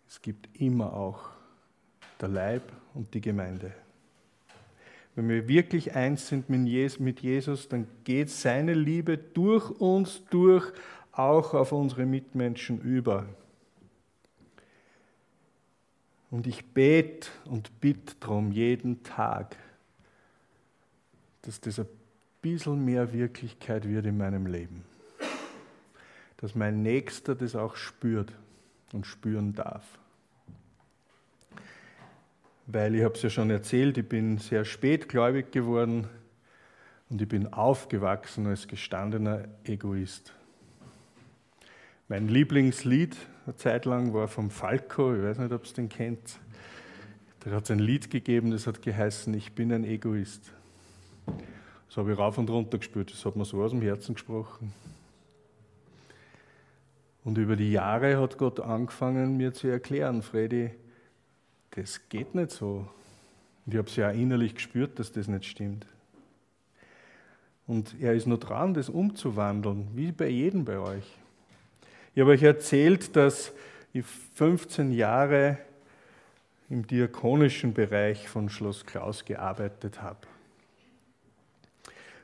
Es 0.08 0.22
gibt 0.22 0.50
immer 0.60 0.94
auch 0.94 1.30
der 2.20 2.30
Leib 2.30 2.64
und 2.94 3.14
die 3.14 3.22
Gemeinde. 3.22 3.72
Wenn 5.16 5.30
wir 5.30 5.48
wirklich 5.48 5.96
eins 5.96 6.28
sind 6.28 6.50
mit 6.50 7.20
Jesus, 7.20 7.68
dann 7.68 7.88
geht 8.04 8.30
seine 8.30 8.74
Liebe 8.74 9.18
durch 9.18 9.70
uns 9.70 10.24
durch, 10.30 10.72
auch 11.12 11.54
auf 11.54 11.72
unsere 11.72 12.06
Mitmenschen 12.06 12.82
über. 12.82 13.26
Und 16.32 16.46
ich 16.46 16.66
bete 16.74 17.30
und 17.46 17.82
bitte 17.82 18.16
darum 18.20 18.52
jeden 18.52 19.04
Tag, 19.04 19.56
dass 21.42 21.60
das 21.60 21.80
ein 21.80 21.88
bisschen 22.42 22.86
mehr 22.86 23.14
Wirklichkeit 23.14 23.88
wird 23.88 24.06
in 24.06 24.18
meinem 24.18 24.46
Leben. 24.46 24.84
Dass 26.38 26.56
mein 26.56 26.84
Nächster 26.84 27.36
das 27.36 27.56
auch 27.56 27.76
spürt 27.76 28.32
und 28.94 29.06
spüren 29.06 29.54
darf. 29.54 29.86
Weil 32.68 32.94
ich 32.94 33.04
habe 33.04 33.16
es 33.16 33.24
ja 33.24 33.32
schon 33.32 33.50
erzählt, 33.50 33.98
ich 33.98 34.08
bin 34.08 34.38
sehr 34.38 34.64
spät 34.64 35.10
gläubig 35.10 35.52
geworden 35.52 36.08
und 37.10 37.20
ich 37.20 37.28
bin 37.28 37.52
aufgewachsen 37.52 38.46
als 38.46 38.68
gestandener 38.68 39.46
Egoist. 39.64 40.34
Mein 42.08 42.28
Lieblingslied 42.28 43.18
eine 43.50 43.56
Zeit 43.58 43.86
lang 43.86 44.14
war 44.14 44.28
vom 44.28 44.52
Falco, 44.52 45.16
ich 45.16 45.24
weiß 45.24 45.40
nicht, 45.40 45.52
ob 45.52 45.66
es 45.66 45.74
den 45.74 45.90
kennt. 45.90 46.40
Da 47.40 47.50
hat 47.50 47.64
es 47.64 47.72
ein 47.72 47.80
Lied 47.80 48.12
gegeben, 48.12 48.52
das 48.52 48.68
hat 48.68 48.84
geheißen, 48.84 49.34
ich 49.34 49.54
bin 49.54 49.74
ein 49.74 49.84
Egoist. 49.84 50.52
Das 51.88 51.98
habe 51.98 52.14
ich 52.14 52.20
rauf 52.20 52.38
und 52.38 52.48
runter 52.52 52.78
gespürt, 52.78 53.12
das 53.12 53.26
hat 53.26 53.36
mir 53.36 53.46
so 53.46 53.64
aus 53.64 53.72
dem 53.72 53.82
Herzen 53.82 54.14
gesprochen. 54.14 54.72
Und 57.24 57.40
über 57.40 57.56
die 57.56 57.72
Jahre 57.72 58.22
hat 58.22 58.38
Gott 58.38 58.60
angefangen, 58.60 59.38
mir 59.38 59.52
zu 59.52 59.68
erklären, 59.68 60.22
Freddy, 60.22 60.70
das 61.72 62.08
geht 62.08 62.36
nicht 62.36 62.52
so. 62.52 62.88
Und 63.66 63.74
ich 63.74 63.78
habe 63.80 63.88
es 63.88 63.96
ja 63.96 64.10
auch 64.12 64.14
innerlich 64.14 64.54
gespürt, 64.54 65.00
dass 65.00 65.12
das 65.12 65.28
nicht 65.28 65.46
stimmt. 65.46 65.88
Und 67.66 67.96
er 68.00 68.14
ist 68.14 68.28
nur 68.28 68.38
dran, 68.38 68.76
das 68.76 68.90
umzuwandeln, 68.90 69.88
wie 69.96 70.12
bei 70.12 70.28
jedem 70.28 70.66
bei 70.66 70.78
euch. 70.78 71.19
Ich 72.16 72.22
habe 72.22 72.32
euch 72.32 72.44
erzählt, 72.44 73.16
dass 73.16 73.52
ich 73.94 74.04
15 74.36 74.92
Jahre 74.92 75.58
im 76.70 76.86
diakonischen 76.88 77.74
Bereich 77.74 78.28
von 78.28 78.50
Schloss 78.50 78.86
Klaus 78.86 79.26
gearbeitet 79.26 80.02
habe. 80.02 80.20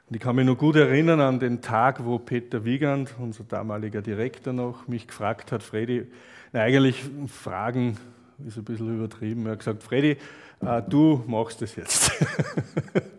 Und 0.07 0.15
ich 0.15 0.21
kann 0.21 0.35
mich 0.35 0.45
noch 0.45 0.57
gut 0.57 0.75
erinnern 0.75 1.19
an 1.19 1.39
den 1.39 1.61
Tag, 1.61 2.03
wo 2.03 2.19
Peter 2.19 2.65
Wiegand, 2.65 3.15
unser 3.19 3.43
damaliger 3.43 4.01
Direktor 4.01 4.53
noch, 4.53 4.87
mich 4.87 5.07
gefragt 5.07 5.51
hat, 5.51 5.63
Freddy, 5.63 6.07
na, 6.51 6.61
eigentlich 6.61 7.03
Fragen 7.27 7.97
ist 8.45 8.57
ein 8.57 8.63
bisschen 8.63 8.95
übertrieben. 8.95 9.45
Er 9.45 9.53
hat 9.53 9.59
gesagt, 9.59 9.83
Freddy, 9.83 10.17
äh, 10.61 10.81
du 10.87 11.23
machst 11.27 11.61
das 11.61 11.75
jetzt. 11.75 12.11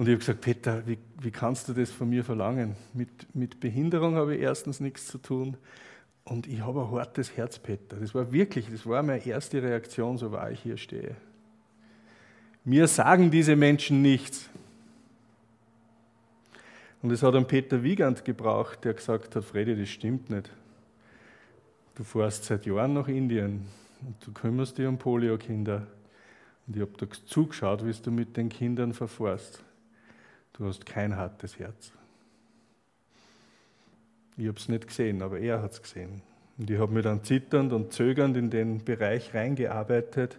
Und 0.00 0.06
ich 0.06 0.12
habe 0.12 0.20
gesagt, 0.20 0.40
Peter, 0.40 0.82
wie, 0.86 0.96
wie, 1.20 1.30
kannst 1.30 1.68
du 1.68 1.74
das 1.74 1.90
von 1.90 2.08
mir 2.08 2.24
verlangen? 2.24 2.74
Mit, 2.94 3.10
mit 3.34 3.60
Behinderung 3.60 4.14
habe 4.14 4.34
ich 4.34 4.40
erstens 4.40 4.80
nichts 4.80 5.06
zu 5.06 5.18
tun 5.18 5.58
und 6.24 6.46
ich 6.46 6.62
habe 6.62 6.80
ein 6.80 6.90
hartes 6.90 7.36
Herz, 7.36 7.58
Peter. 7.58 7.96
Das 7.96 8.14
war 8.14 8.32
wirklich, 8.32 8.70
das 8.72 8.86
war 8.86 9.02
meine 9.02 9.26
erste 9.26 9.62
Reaktion, 9.62 10.16
so 10.16 10.32
war 10.32 10.50
ich 10.50 10.60
hier 10.60 10.78
stehe. 10.78 11.16
Mir 12.64 12.88
sagen 12.88 13.30
diese 13.30 13.56
Menschen 13.56 14.00
nichts. 14.00 14.48
Und 17.02 17.10
es 17.10 17.22
hat 17.22 17.34
einen 17.34 17.46
Peter 17.46 17.82
Wiegand 17.82 18.24
gebraucht, 18.24 18.82
der 18.86 18.94
gesagt 18.94 19.36
hat, 19.36 19.44
Freddy, 19.44 19.76
das 19.76 19.90
stimmt 19.90 20.30
nicht. 20.30 20.50
Du 21.96 22.04
fährst 22.04 22.46
seit 22.46 22.64
Jahren 22.64 22.94
nach 22.94 23.08
Indien 23.08 23.66
und 24.00 24.16
du 24.26 24.32
kümmerst 24.32 24.78
dich 24.78 24.86
um 24.86 24.96
Polio-Kinder. 24.96 25.86
Und 26.66 26.74
ich 26.74 26.80
habe 26.80 26.92
da 26.96 27.06
zugeschaut, 27.26 27.84
wie 27.84 27.92
du 27.92 28.10
mit 28.10 28.38
den 28.38 28.48
Kindern 28.48 28.94
verfährst. 28.94 29.62
Du 30.60 30.66
hast 30.66 30.84
kein 30.84 31.16
hartes 31.16 31.58
Herz. 31.58 31.90
Ich 34.36 34.46
habe 34.46 34.58
es 34.58 34.68
nicht 34.68 34.88
gesehen, 34.88 35.22
aber 35.22 35.40
er 35.40 35.62
hat 35.62 35.72
es 35.72 35.80
gesehen. 35.80 36.20
Und 36.58 36.68
ich 36.68 36.78
habe 36.78 36.92
mir 36.92 37.00
dann 37.00 37.24
zitternd 37.24 37.72
und 37.72 37.94
zögernd 37.94 38.36
in 38.36 38.50
den 38.50 38.84
Bereich 38.84 39.32
reingearbeitet 39.32 40.38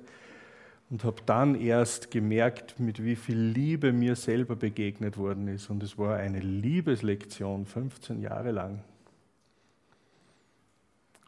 und 0.91 1.03
habe 1.03 1.23
dann 1.25 1.55
erst 1.55 2.11
gemerkt, 2.11 2.79
mit 2.79 3.03
wie 3.03 3.15
viel 3.15 3.39
Liebe 3.39 3.93
mir 3.93 4.15
selber 4.15 4.55
begegnet 4.55 5.17
worden 5.17 5.47
ist. 5.47 5.71
Und 5.71 5.81
es 5.81 5.97
war 5.97 6.17
eine 6.17 6.39
Liebeslektion, 6.39 7.65
15 7.65 8.21
Jahre 8.21 8.51
lang. 8.51 8.83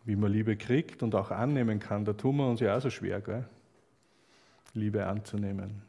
Wie 0.05 0.15
man 0.15 0.31
Liebe 0.31 0.55
kriegt 0.55 1.01
und 1.01 1.15
auch 1.15 1.31
annehmen 1.31 1.79
kann, 1.79 2.05
da 2.05 2.13
tun 2.13 2.35
wir 2.35 2.47
uns 2.47 2.59
ja 2.59 2.77
auch 2.77 2.81
so 2.81 2.91
schwer, 2.91 3.21
gell? 3.21 3.45
Liebe 4.75 5.07
anzunehmen. 5.07 5.81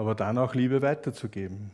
Aber 0.00 0.14
dann 0.14 0.38
auch 0.38 0.54
Liebe 0.54 0.80
weiterzugeben. 0.80 1.70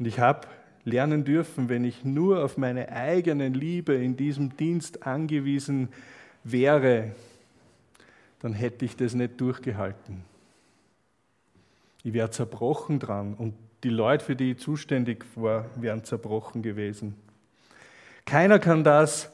Und 0.00 0.06
ich 0.06 0.18
habe 0.18 0.48
lernen 0.82 1.22
dürfen, 1.22 1.68
wenn 1.68 1.84
ich 1.84 2.04
nur 2.04 2.42
auf 2.42 2.56
meine 2.56 2.90
eigene 2.90 3.46
Liebe 3.46 3.94
in 3.94 4.16
diesem 4.16 4.56
Dienst 4.56 5.06
angewiesen 5.06 5.90
wäre, 6.42 7.12
dann 8.40 8.52
hätte 8.52 8.84
ich 8.84 8.96
das 8.96 9.14
nicht 9.14 9.40
durchgehalten. 9.40 10.24
Ich 12.02 12.12
wäre 12.12 12.30
zerbrochen 12.30 12.98
dran 12.98 13.34
und 13.34 13.54
die 13.84 13.90
Leute, 13.90 14.24
für 14.24 14.34
die 14.34 14.50
ich 14.50 14.58
zuständig 14.58 15.24
war, 15.36 15.66
wären 15.76 16.02
zerbrochen 16.02 16.62
gewesen. 16.62 17.14
Keiner 18.24 18.58
kann 18.58 18.82
das 18.82 19.30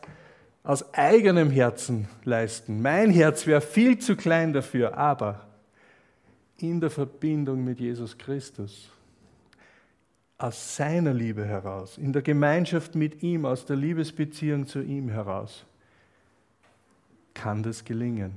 aus 0.65 0.93
eigenem 0.93 1.51
Herzen 1.51 2.09
leisten. 2.25 2.83
Mein 2.83 3.11
Herz 3.11 3.47
wäre 3.47 3.63
viel 3.63 3.97
zu 3.97 4.17
klein 4.17 4.53
dafür, 4.53 4.99
aber 4.99 5.48
in 6.61 6.81
der 6.81 6.91
Verbindung 6.91 7.65
mit 7.65 7.81
Jesus 7.81 8.17
Christus, 8.19 8.91
aus 10.37 10.77
seiner 10.77 11.15
Liebe 11.15 11.45
heraus, 11.45 11.99
in 11.99 12.13
der 12.13 12.23
Gemeinschaft 12.23 12.95
mit 12.95 13.23
ihm, 13.23 13.45
aus 13.45 13.65
der 13.65 13.77
Liebesbeziehung 13.77 14.67
zu 14.67 14.81
ihm 14.81 15.09
heraus, 15.09 15.65
kann 17.35 17.63
das 17.63 17.85
gelingen. 17.85 18.33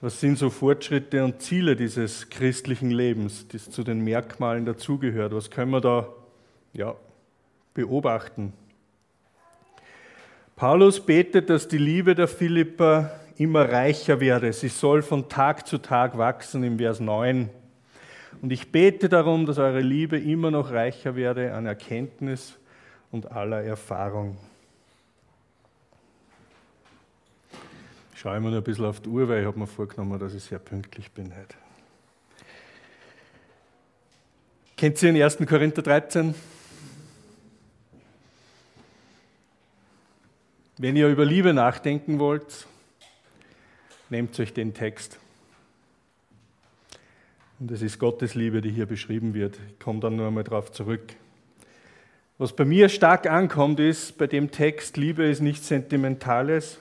Was 0.00 0.18
sind 0.18 0.36
so 0.36 0.50
Fortschritte 0.50 1.24
und 1.24 1.40
Ziele 1.42 1.76
dieses 1.76 2.28
christlichen 2.28 2.90
Lebens, 2.90 3.46
das 3.46 3.70
zu 3.70 3.84
den 3.84 4.00
Merkmalen 4.00 4.64
dazugehört? 4.64 5.32
Was 5.32 5.48
können 5.48 5.70
wir 5.70 5.80
da 5.80 6.08
ja, 6.72 6.96
beobachten? 7.72 8.52
Paulus 10.62 11.00
betet, 11.00 11.50
dass 11.50 11.66
die 11.66 11.76
Liebe 11.76 12.14
der 12.14 12.28
Philipper 12.28 13.10
immer 13.36 13.68
reicher 13.68 14.20
werde. 14.20 14.52
Sie 14.52 14.68
soll 14.68 15.02
von 15.02 15.28
Tag 15.28 15.66
zu 15.66 15.78
Tag 15.78 16.16
wachsen 16.16 16.62
im 16.62 16.78
Vers 16.78 17.00
9. 17.00 17.50
Und 18.40 18.52
ich 18.52 18.70
bete 18.70 19.08
darum, 19.08 19.44
dass 19.44 19.58
eure 19.58 19.80
Liebe 19.80 20.20
immer 20.20 20.52
noch 20.52 20.70
reicher 20.70 21.16
werde 21.16 21.52
an 21.52 21.66
Erkenntnis 21.66 22.56
und 23.10 23.32
aller 23.32 23.64
Erfahrung. 23.64 24.36
schaue 28.14 28.36
immer 28.36 28.50
noch 28.50 28.58
ein 28.58 28.62
bisschen 28.62 28.84
auf 28.84 29.00
die 29.00 29.08
Uhr, 29.08 29.28
weil 29.28 29.40
ich 29.40 29.46
habe 29.48 29.58
mir 29.58 29.66
vorgenommen, 29.66 30.16
dass 30.20 30.32
ich 30.32 30.44
sehr 30.44 30.60
pünktlich 30.60 31.10
bin 31.10 31.34
heute. 31.36 31.56
Kennt 34.76 35.02
ihr 35.02 35.12
den 35.12 35.20
1. 35.20 35.38
Korinther 35.38 35.82
13? 35.82 36.36
Wenn 40.82 40.96
ihr 40.96 41.06
über 41.06 41.24
Liebe 41.24 41.54
nachdenken 41.54 42.18
wollt, 42.18 42.66
nehmt 44.10 44.40
euch 44.40 44.52
den 44.52 44.74
Text. 44.74 45.16
Und 47.60 47.70
es 47.70 47.82
ist 47.82 48.00
Gottes 48.00 48.34
Liebe, 48.34 48.60
die 48.60 48.70
hier 48.70 48.86
beschrieben 48.86 49.32
wird. 49.32 49.60
Ich 49.68 49.78
komme 49.78 50.00
dann 50.00 50.16
nur 50.16 50.26
einmal 50.26 50.42
darauf 50.42 50.72
zurück. 50.72 51.14
Was 52.36 52.56
bei 52.56 52.64
mir 52.64 52.88
stark 52.88 53.28
ankommt, 53.28 53.78
ist 53.78 54.18
bei 54.18 54.26
dem 54.26 54.50
Text, 54.50 54.96
Liebe 54.96 55.22
ist 55.22 55.38
nichts 55.38 55.68
Sentimentales, 55.68 56.80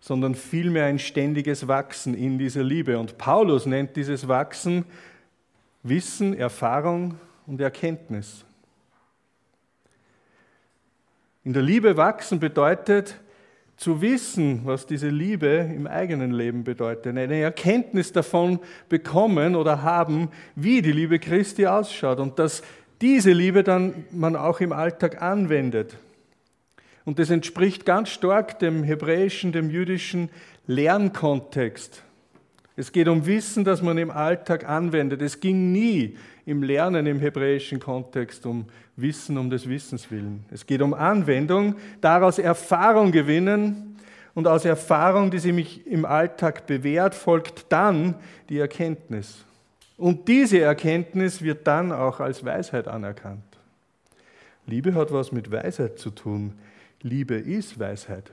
sondern 0.00 0.34
vielmehr 0.34 0.86
ein 0.86 0.98
ständiges 0.98 1.68
Wachsen 1.68 2.14
in 2.14 2.38
dieser 2.38 2.64
Liebe. 2.64 2.98
Und 2.98 3.18
Paulus 3.18 3.66
nennt 3.66 3.94
dieses 3.94 4.26
Wachsen 4.26 4.86
Wissen, 5.82 6.32
Erfahrung 6.32 7.18
und 7.46 7.60
Erkenntnis. 7.60 8.46
In 11.48 11.54
der 11.54 11.62
Liebe 11.62 11.96
wachsen 11.96 12.40
bedeutet, 12.40 13.14
zu 13.78 14.02
wissen, 14.02 14.66
was 14.66 14.84
diese 14.84 15.08
Liebe 15.08 15.46
im 15.46 15.86
eigenen 15.86 16.30
Leben 16.30 16.62
bedeutet, 16.62 17.16
eine 17.16 17.40
Erkenntnis 17.40 18.12
davon 18.12 18.58
bekommen 18.90 19.56
oder 19.56 19.82
haben, 19.82 20.28
wie 20.56 20.82
die 20.82 20.92
Liebe 20.92 21.18
Christi 21.18 21.66
ausschaut 21.66 22.20
und 22.20 22.38
dass 22.38 22.60
diese 23.00 23.32
Liebe 23.32 23.62
dann 23.62 24.04
man 24.10 24.36
auch 24.36 24.60
im 24.60 24.72
Alltag 24.72 25.22
anwendet. 25.22 25.96
Und 27.06 27.18
das 27.18 27.30
entspricht 27.30 27.86
ganz 27.86 28.10
stark 28.10 28.58
dem 28.58 28.84
hebräischen, 28.84 29.50
dem 29.50 29.70
jüdischen 29.70 30.28
Lernkontext. 30.66 32.02
Es 32.78 32.92
geht 32.92 33.08
um 33.08 33.26
Wissen, 33.26 33.64
das 33.64 33.82
man 33.82 33.98
im 33.98 34.12
Alltag 34.12 34.68
anwendet. 34.68 35.20
Es 35.20 35.40
ging 35.40 35.72
nie 35.72 36.16
im 36.46 36.62
Lernen 36.62 37.06
im 37.06 37.18
hebräischen 37.18 37.80
Kontext 37.80 38.46
um 38.46 38.66
Wissen 38.94 39.36
um 39.36 39.50
des 39.50 39.68
Wissens 39.68 40.12
willen. 40.12 40.44
Es 40.52 40.64
geht 40.64 40.80
um 40.80 40.94
Anwendung, 40.94 41.74
daraus 42.00 42.38
Erfahrung 42.38 43.10
gewinnen 43.10 43.96
und 44.34 44.46
aus 44.46 44.64
Erfahrung, 44.64 45.32
die 45.32 45.40
sie 45.40 45.50
mich 45.50 45.88
im 45.88 46.04
Alltag 46.04 46.68
bewährt, 46.68 47.16
folgt 47.16 47.66
dann 47.70 48.14
die 48.48 48.60
Erkenntnis. 48.60 49.44
Und 49.96 50.28
diese 50.28 50.60
Erkenntnis 50.60 51.42
wird 51.42 51.66
dann 51.66 51.90
auch 51.90 52.20
als 52.20 52.44
Weisheit 52.44 52.86
anerkannt. 52.86 53.42
Liebe 54.66 54.94
hat 54.94 55.12
was 55.12 55.32
mit 55.32 55.50
Weisheit 55.50 55.98
zu 55.98 56.10
tun. 56.10 56.52
Liebe 57.02 57.34
ist 57.34 57.80
Weisheit. 57.80 58.30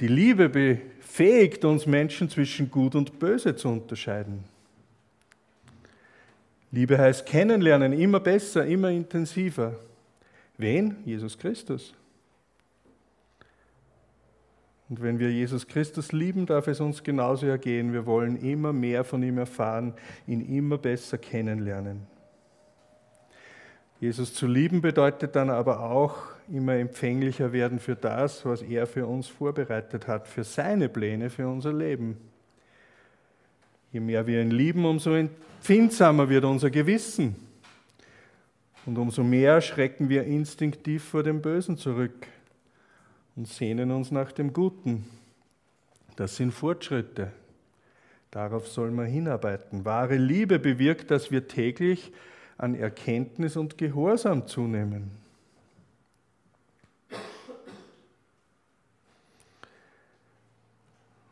Die 0.00 0.08
Liebe 0.08 0.48
befähigt 0.48 1.64
uns 1.64 1.86
Menschen 1.86 2.28
zwischen 2.28 2.70
Gut 2.70 2.94
und 2.94 3.18
Böse 3.18 3.56
zu 3.56 3.68
unterscheiden. 3.68 4.44
Liebe 6.70 6.98
heißt 6.98 7.24
kennenlernen, 7.24 7.92
immer 7.92 8.20
besser, 8.20 8.66
immer 8.66 8.90
intensiver. 8.90 9.78
Wen? 10.58 10.96
Jesus 11.04 11.38
Christus. 11.38 11.94
Und 14.88 15.02
wenn 15.02 15.18
wir 15.18 15.32
Jesus 15.32 15.66
Christus 15.66 16.12
lieben, 16.12 16.46
darf 16.46 16.68
es 16.68 16.80
uns 16.80 17.02
genauso 17.02 17.46
ergehen. 17.46 17.92
Wir 17.92 18.06
wollen 18.06 18.36
immer 18.36 18.72
mehr 18.72 19.04
von 19.04 19.22
ihm 19.22 19.38
erfahren, 19.38 19.94
ihn 20.26 20.40
immer 20.40 20.78
besser 20.78 21.18
kennenlernen. 21.18 22.06
Jesus 24.00 24.34
zu 24.34 24.46
lieben 24.46 24.82
bedeutet 24.82 25.34
dann 25.36 25.48
aber 25.48 25.80
auch 25.80 26.16
immer 26.52 26.74
empfänglicher 26.74 27.52
werden 27.52 27.78
für 27.78 27.96
das, 27.96 28.44
was 28.44 28.62
er 28.62 28.86
für 28.86 29.06
uns 29.06 29.26
vorbereitet 29.26 30.06
hat, 30.06 30.28
für 30.28 30.44
seine 30.44 30.88
Pläne, 30.88 31.30
für 31.30 31.48
unser 31.48 31.72
Leben. 31.72 32.16
Je 33.92 34.00
mehr 34.00 34.26
wir 34.26 34.42
ihn 34.42 34.50
lieben, 34.50 34.84
umso 34.84 35.14
empfindsamer 35.14 36.28
wird 36.28 36.44
unser 36.44 36.70
Gewissen. 36.70 37.36
Und 38.84 38.98
umso 38.98 39.24
mehr 39.24 39.60
schrecken 39.60 40.08
wir 40.08 40.24
instinktiv 40.24 41.02
vor 41.02 41.22
dem 41.22 41.42
Bösen 41.42 41.76
zurück 41.76 42.26
und 43.34 43.48
sehnen 43.48 43.90
uns 43.90 44.10
nach 44.10 44.30
dem 44.30 44.52
Guten. 44.52 45.06
Das 46.14 46.36
sind 46.36 46.52
Fortschritte. 46.52 47.32
Darauf 48.30 48.68
soll 48.68 48.90
man 48.90 49.06
hinarbeiten. 49.06 49.84
Wahre 49.84 50.16
Liebe 50.16 50.58
bewirkt, 50.58 51.10
dass 51.10 51.30
wir 51.30 51.48
täglich 51.48 52.12
an 52.58 52.74
Erkenntnis 52.74 53.56
und 53.56 53.78
Gehorsam 53.78 54.46
zunehmen. 54.46 55.10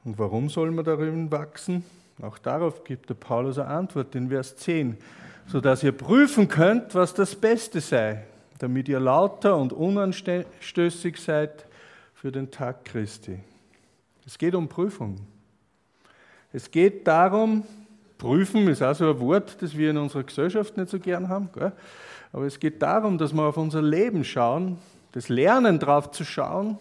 Und 0.04 0.18
warum 0.18 0.50
soll 0.50 0.70
man 0.70 0.84
darin 0.84 1.30
wachsen? 1.30 1.82
Auch 2.20 2.38
darauf 2.38 2.84
gibt 2.84 3.08
der 3.08 3.14
Paulus 3.14 3.58
eine 3.58 3.68
Antwort 3.68 4.14
in 4.14 4.28
Vers 4.28 4.56
10, 4.56 4.98
sodass 5.46 5.82
ihr 5.82 5.92
prüfen 5.92 6.46
könnt, 6.46 6.94
was 6.94 7.14
das 7.14 7.34
Beste 7.34 7.80
sei, 7.80 8.24
damit 8.58 8.88
ihr 8.88 9.00
lauter 9.00 9.56
und 9.56 9.72
unanstößig 9.72 11.16
seid 11.16 11.66
für 12.14 12.30
den 12.30 12.50
Tag 12.50 12.84
Christi. 12.84 13.38
Es 14.26 14.38
geht 14.38 14.54
um 14.54 14.68
Prüfung. 14.68 15.16
Es 16.52 16.70
geht 16.70 17.06
darum, 17.06 17.64
prüfen 18.18 18.68
ist 18.68 18.82
auch 18.82 18.94
so 18.94 19.10
ein 19.10 19.20
Wort, 19.20 19.56
das 19.60 19.76
wir 19.76 19.90
in 19.90 19.98
unserer 19.98 20.22
Gesellschaft 20.22 20.76
nicht 20.76 20.88
so 20.88 20.98
gern 20.98 21.28
haben, 21.28 21.48
gell? 21.52 21.72
aber 22.32 22.46
es 22.46 22.58
geht 22.58 22.82
darum, 22.82 23.18
dass 23.18 23.32
wir 23.32 23.42
auf 23.42 23.56
unser 23.56 23.82
Leben 23.82 24.24
schauen, 24.24 24.78
das 25.12 25.28
Lernen 25.28 25.78
drauf 25.78 26.10
zu 26.10 26.24
schauen 26.24 26.78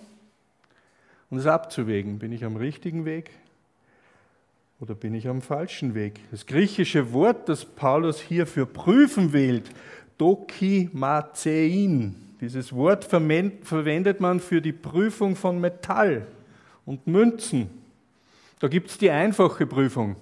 und 1.29 1.37
es 1.37 1.45
abzuwägen. 1.45 2.17
Bin 2.19 2.31
ich 2.31 2.43
am 2.43 2.55
richtigen 2.55 3.05
Weg 3.05 3.31
oder 4.79 4.95
bin 4.95 5.13
ich 5.13 5.27
am 5.27 5.41
falschen 5.41 5.93
Weg? 5.93 6.19
Das 6.31 6.45
griechische 6.45 7.13
Wort, 7.13 7.47
das 7.49 7.65
Paulus 7.65 8.19
hier 8.19 8.47
für 8.47 8.65
prüfen 8.65 9.33
wählt, 9.33 9.69
dokimazein. 10.17 12.15
Dieses 12.41 12.73
Wort 12.73 13.05
verwendet 13.05 14.19
man 14.19 14.39
für 14.39 14.61
die 14.61 14.73
Prüfung 14.73 15.35
von 15.35 15.61
Metall 15.61 16.27
und 16.85 17.07
Münzen. 17.07 17.69
Da 18.59 18.67
gibt 18.67 18.89
es 18.89 18.97
die 18.97 19.11
einfache 19.11 19.65
Prüfung. 19.65 20.15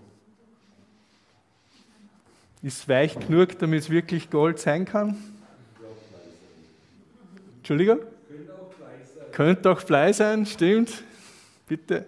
Ist 2.63 2.87
weich 2.87 3.19
genug, 3.19 3.57
damit 3.59 3.81
es 3.81 3.89
wirklich 3.89 4.29
Gold 4.29 4.59
sein 4.59 4.85
kann? 4.85 5.17
Entschuldigung? 7.57 7.99
Könnte 9.31 9.71
auch 9.71 9.81
Blei 9.83 10.13
sein, 10.13 10.45
stimmt. 10.45 11.03
Bitte. 11.67 12.05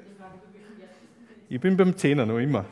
Ich 1.49 1.59
bin 1.59 1.77
beim 1.77 1.95
Zehner 1.97 2.25
noch 2.25 2.37
immer. 2.37 2.65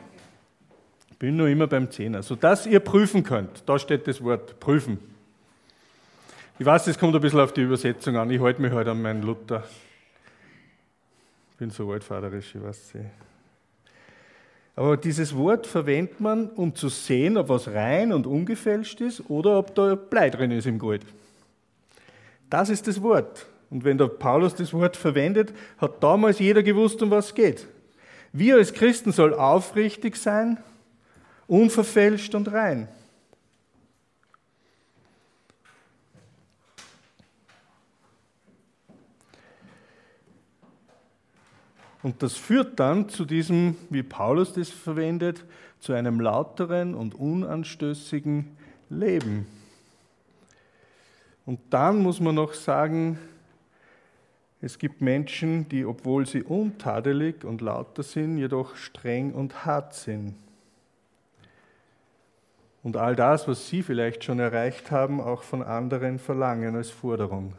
Ich 1.10 1.18
bin 1.18 1.36
noch 1.36 1.46
immer 1.46 1.66
beim 1.66 1.90
Zehner. 1.90 2.22
Sodass 2.22 2.66
ihr 2.66 2.80
prüfen 2.80 3.22
könnt. 3.24 3.62
Da 3.66 3.78
steht 3.78 4.06
das 4.06 4.22
Wort 4.22 4.60
prüfen. 4.60 4.98
Ich 6.58 6.66
weiß, 6.66 6.86
es 6.88 6.98
kommt 6.98 7.14
ein 7.14 7.20
bisschen 7.20 7.40
auf 7.40 7.52
die 7.52 7.62
Übersetzung 7.62 8.16
an. 8.16 8.30
Ich 8.30 8.40
halte 8.40 8.60
mich 8.60 8.70
heute 8.70 8.90
halt 8.90 8.96
an 8.96 9.02
meinen 9.02 9.22
Luther. 9.22 9.64
Ich 11.52 11.56
bin 11.56 11.70
so 11.70 11.90
altvaterisch, 11.90 12.54
ich 12.54 12.62
weiß 12.62 12.94
nicht. 12.94 13.06
Aber 14.74 14.96
dieses 14.96 15.36
Wort 15.36 15.66
verwendet 15.66 16.20
man, 16.20 16.48
um 16.48 16.74
zu 16.74 16.88
sehen, 16.88 17.36
ob 17.36 17.50
was 17.50 17.68
rein 17.68 18.12
und 18.12 18.26
ungefälscht 18.26 19.00
ist 19.00 19.28
oder 19.28 19.58
ob 19.58 19.74
da 19.74 19.94
Blei 19.94 20.30
drin 20.30 20.50
ist 20.50 20.66
im 20.66 20.78
Gold. 20.78 21.02
Das 22.48 22.70
ist 22.70 22.86
das 22.86 23.02
Wort. 23.02 23.46
Und 23.70 23.84
wenn 23.84 23.98
der 23.98 24.08
Paulus 24.08 24.54
das 24.54 24.72
Wort 24.72 24.96
verwendet, 24.96 25.52
hat 25.78 26.02
damals 26.02 26.38
jeder 26.38 26.62
gewusst, 26.62 27.02
um 27.02 27.10
was 27.10 27.26
es 27.26 27.34
geht. 27.34 27.66
Wir 28.32 28.56
als 28.56 28.72
Christen 28.72 29.12
soll 29.12 29.34
aufrichtig 29.34 30.16
sein, 30.16 30.58
unverfälscht 31.46 32.34
und 32.34 32.52
rein. 32.52 32.88
Und 42.02 42.22
das 42.22 42.36
führt 42.36 42.80
dann 42.80 43.08
zu 43.08 43.24
diesem, 43.24 43.76
wie 43.90 44.02
Paulus 44.02 44.52
das 44.52 44.70
verwendet, 44.70 45.44
zu 45.78 45.92
einem 45.92 46.20
lauteren 46.20 46.94
und 46.94 47.14
unanstößigen 47.14 48.56
Leben. 48.90 49.46
Und 51.46 51.60
dann 51.70 51.98
muss 52.02 52.20
man 52.20 52.34
noch 52.34 52.54
sagen, 52.54 53.18
es 54.60 54.78
gibt 54.78 55.00
Menschen, 55.00 55.68
die, 55.68 55.84
obwohl 55.84 56.24
sie 56.24 56.42
untadelig 56.42 57.44
und 57.44 57.60
lauter 57.60 58.04
sind, 58.04 58.38
jedoch 58.38 58.76
streng 58.76 59.32
und 59.32 59.64
hart 59.64 59.94
sind. 59.94 60.36
Und 62.84 62.96
all 62.96 63.16
das, 63.16 63.46
was 63.46 63.68
sie 63.68 63.82
vielleicht 63.82 64.24
schon 64.24 64.38
erreicht 64.38 64.90
haben, 64.90 65.20
auch 65.20 65.42
von 65.42 65.62
anderen 65.62 66.18
verlangen 66.18 66.76
als 66.76 66.90
Forderung. 66.90 67.54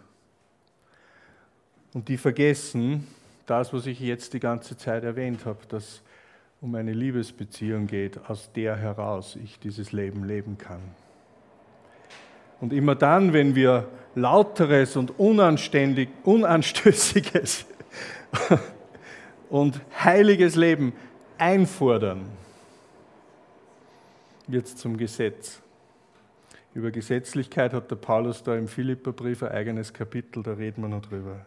Und 1.93 2.07
die 2.07 2.17
vergessen, 2.17 3.07
das, 3.45 3.73
was 3.73 3.85
ich 3.85 3.99
jetzt 3.99 4.33
die 4.33 4.39
ganze 4.39 4.77
Zeit 4.77 5.03
erwähnt 5.03 5.45
habe, 5.45 5.59
dass 5.67 6.01
um 6.61 6.75
eine 6.75 6.93
Liebesbeziehung 6.93 7.87
geht, 7.87 8.29
aus 8.29 8.49
der 8.53 8.77
heraus 8.77 9.35
ich 9.35 9.59
dieses 9.59 9.91
Leben 9.91 10.23
leben 10.23 10.57
kann. 10.57 10.79
Und 12.61 12.71
immer 12.71 12.95
dann, 12.95 13.33
wenn 13.33 13.55
wir 13.55 13.89
lauteres 14.15 14.95
und 14.95 15.19
unanständig, 15.19 16.07
unanstößiges 16.23 17.65
und 19.49 19.81
heiliges 20.01 20.55
Leben 20.55 20.93
einfordern, 21.37 22.21
wird 24.47 24.67
es 24.67 24.77
zum 24.77 24.95
Gesetz. 24.95 25.61
Über 26.73 26.91
Gesetzlichkeit 26.91 27.73
hat 27.73 27.91
der 27.91 27.97
Paulus 27.97 28.41
da 28.41 28.55
im 28.55 28.69
Philipperbrief 28.69 29.43
ein 29.43 29.51
eigenes 29.51 29.93
Kapitel, 29.93 30.41
da 30.41 30.53
reden 30.53 30.81
wir 30.81 30.87
noch 30.87 31.01
drüber. 31.01 31.45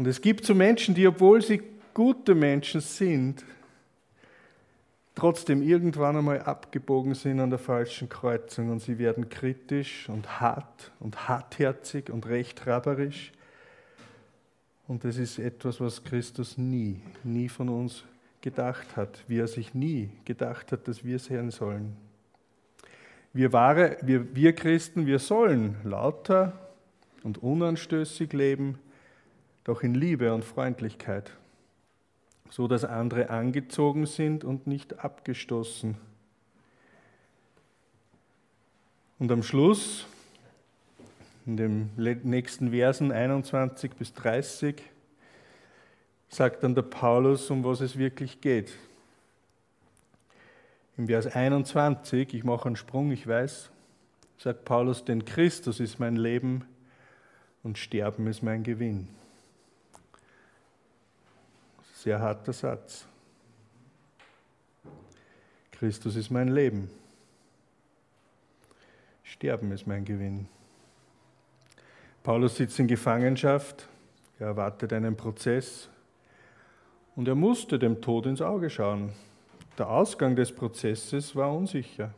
Und 0.00 0.06
es 0.06 0.22
gibt 0.22 0.46
so 0.46 0.54
Menschen, 0.54 0.94
die, 0.94 1.06
obwohl 1.06 1.42
sie 1.42 1.60
gute 1.92 2.34
Menschen 2.34 2.80
sind, 2.80 3.44
trotzdem 5.14 5.60
irgendwann 5.60 6.16
einmal 6.16 6.40
abgebogen 6.40 7.12
sind 7.14 7.38
an 7.38 7.50
der 7.50 7.58
falschen 7.58 8.08
Kreuzung 8.08 8.70
und 8.70 8.80
sie 8.80 8.98
werden 8.98 9.28
kritisch 9.28 10.08
und 10.08 10.40
hart 10.40 10.90
und 11.00 11.28
hartherzig 11.28 12.08
und 12.08 12.26
rechthaberisch. 12.26 13.30
Und 14.88 15.04
das 15.04 15.18
ist 15.18 15.38
etwas, 15.38 15.82
was 15.82 16.02
Christus 16.02 16.56
nie, 16.56 17.02
nie 17.22 17.50
von 17.50 17.68
uns 17.68 18.02
gedacht 18.40 18.96
hat, 18.96 19.22
wie 19.28 19.36
er 19.36 19.48
sich 19.48 19.74
nie 19.74 20.08
gedacht 20.24 20.72
hat, 20.72 20.88
dass 20.88 21.04
wir 21.04 21.18
sein 21.18 21.50
sollen. 21.50 21.94
Wir, 23.34 23.52
wahre, 23.52 23.98
wir, 24.00 24.34
wir 24.34 24.54
Christen, 24.54 25.04
wir 25.04 25.18
sollen 25.18 25.76
lauter, 25.84 26.58
und 27.22 27.42
unanstößig 27.42 28.32
leben, 28.32 28.78
doch 29.64 29.82
in 29.82 29.94
Liebe 29.94 30.32
und 30.32 30.44
Freundlichkeit, 30.44 31.30
so 32.48 32.66
dass 32.66 32.84
andere 32.84 33.30
angezogen 33.30 34.06
sind 34.06 34.44
und 34.44 34.66
nicht 34.66 34.98
abgestoßen. 34.98 35.96
Und 39.18 39.30
am 39.30 39.42
Schluss, 39.42 40.06
in 41.44 41.56
den 41.56 41.90
nächsten 41.96 42.70
Versen 42.70 43.12
21 43.12 43.92
bis 43.92 44.14
30, 44.14 44.82
sagt 46.30 46.62
dann 46.62 46.74
der 46.74 46.82
Paulus, 46.82 47.50
um 47.50 47.62
was 47.64 47.80
es 47.80 47.98
wirklich 47.98 48.40
geht. 48.40 48.72
Im 50.96 51.06
Vers 51.06 51.26
21, 51.26 52.34
ich 52.34 52.44
mache 52.44 52.66
einen 52.66 52.76
Sprung, 52.76 53.10
ich 53.10 53.26
weiß, 53.26 53.70
sagt 54.38 54.64
Paulus, 54.64 55.04
denn 55.04 55.24
Christus 55.24 55.80
ist 55.80 55.98
mein 55.98 56.16
Leben 56.16 56.64
und 57.62 57.78
Sterben 57.78 58.26
ist 58.26 58.42
mein 58.42 58.62
Gewinn. 58.62 59.08
Sehr 62.02 62.18
harter 62.18 62.54
Satz. 62.54 63.04
Christus 65.70 66.16
ist 66.16 66.30
mein 66.30 66.48
Leben. 66.48 66.90
Sterben 69.22 69.70
ist 69.70 69.86
mein 69.86 70.06
Gewinn. 70.06 70.48
Paulus 72.22 72.56
sitzt 72.56 72.78
in 72.78 72.88
Gefangenschaft, 72.88 73.86
er 74.38 74.46
erwartet 74.46 74.94
einen 74.94 75.14
Prozess 75.14 75.90
und 77.16 77.28
er 77.28 77.34
musste 77.34 77.78
dem 77.78 78.00
Tod 78.00 78.24
ins 78.24 78.40
Auge 78.40 78.70
schauen. 78.70 79.12
Der 79.76 79.90
Ausgang 79.90 80.34
des 80.34 80.54
Prozesses 80.54 81.36
war 81.36 81.54
unsicher. 81.54 82.14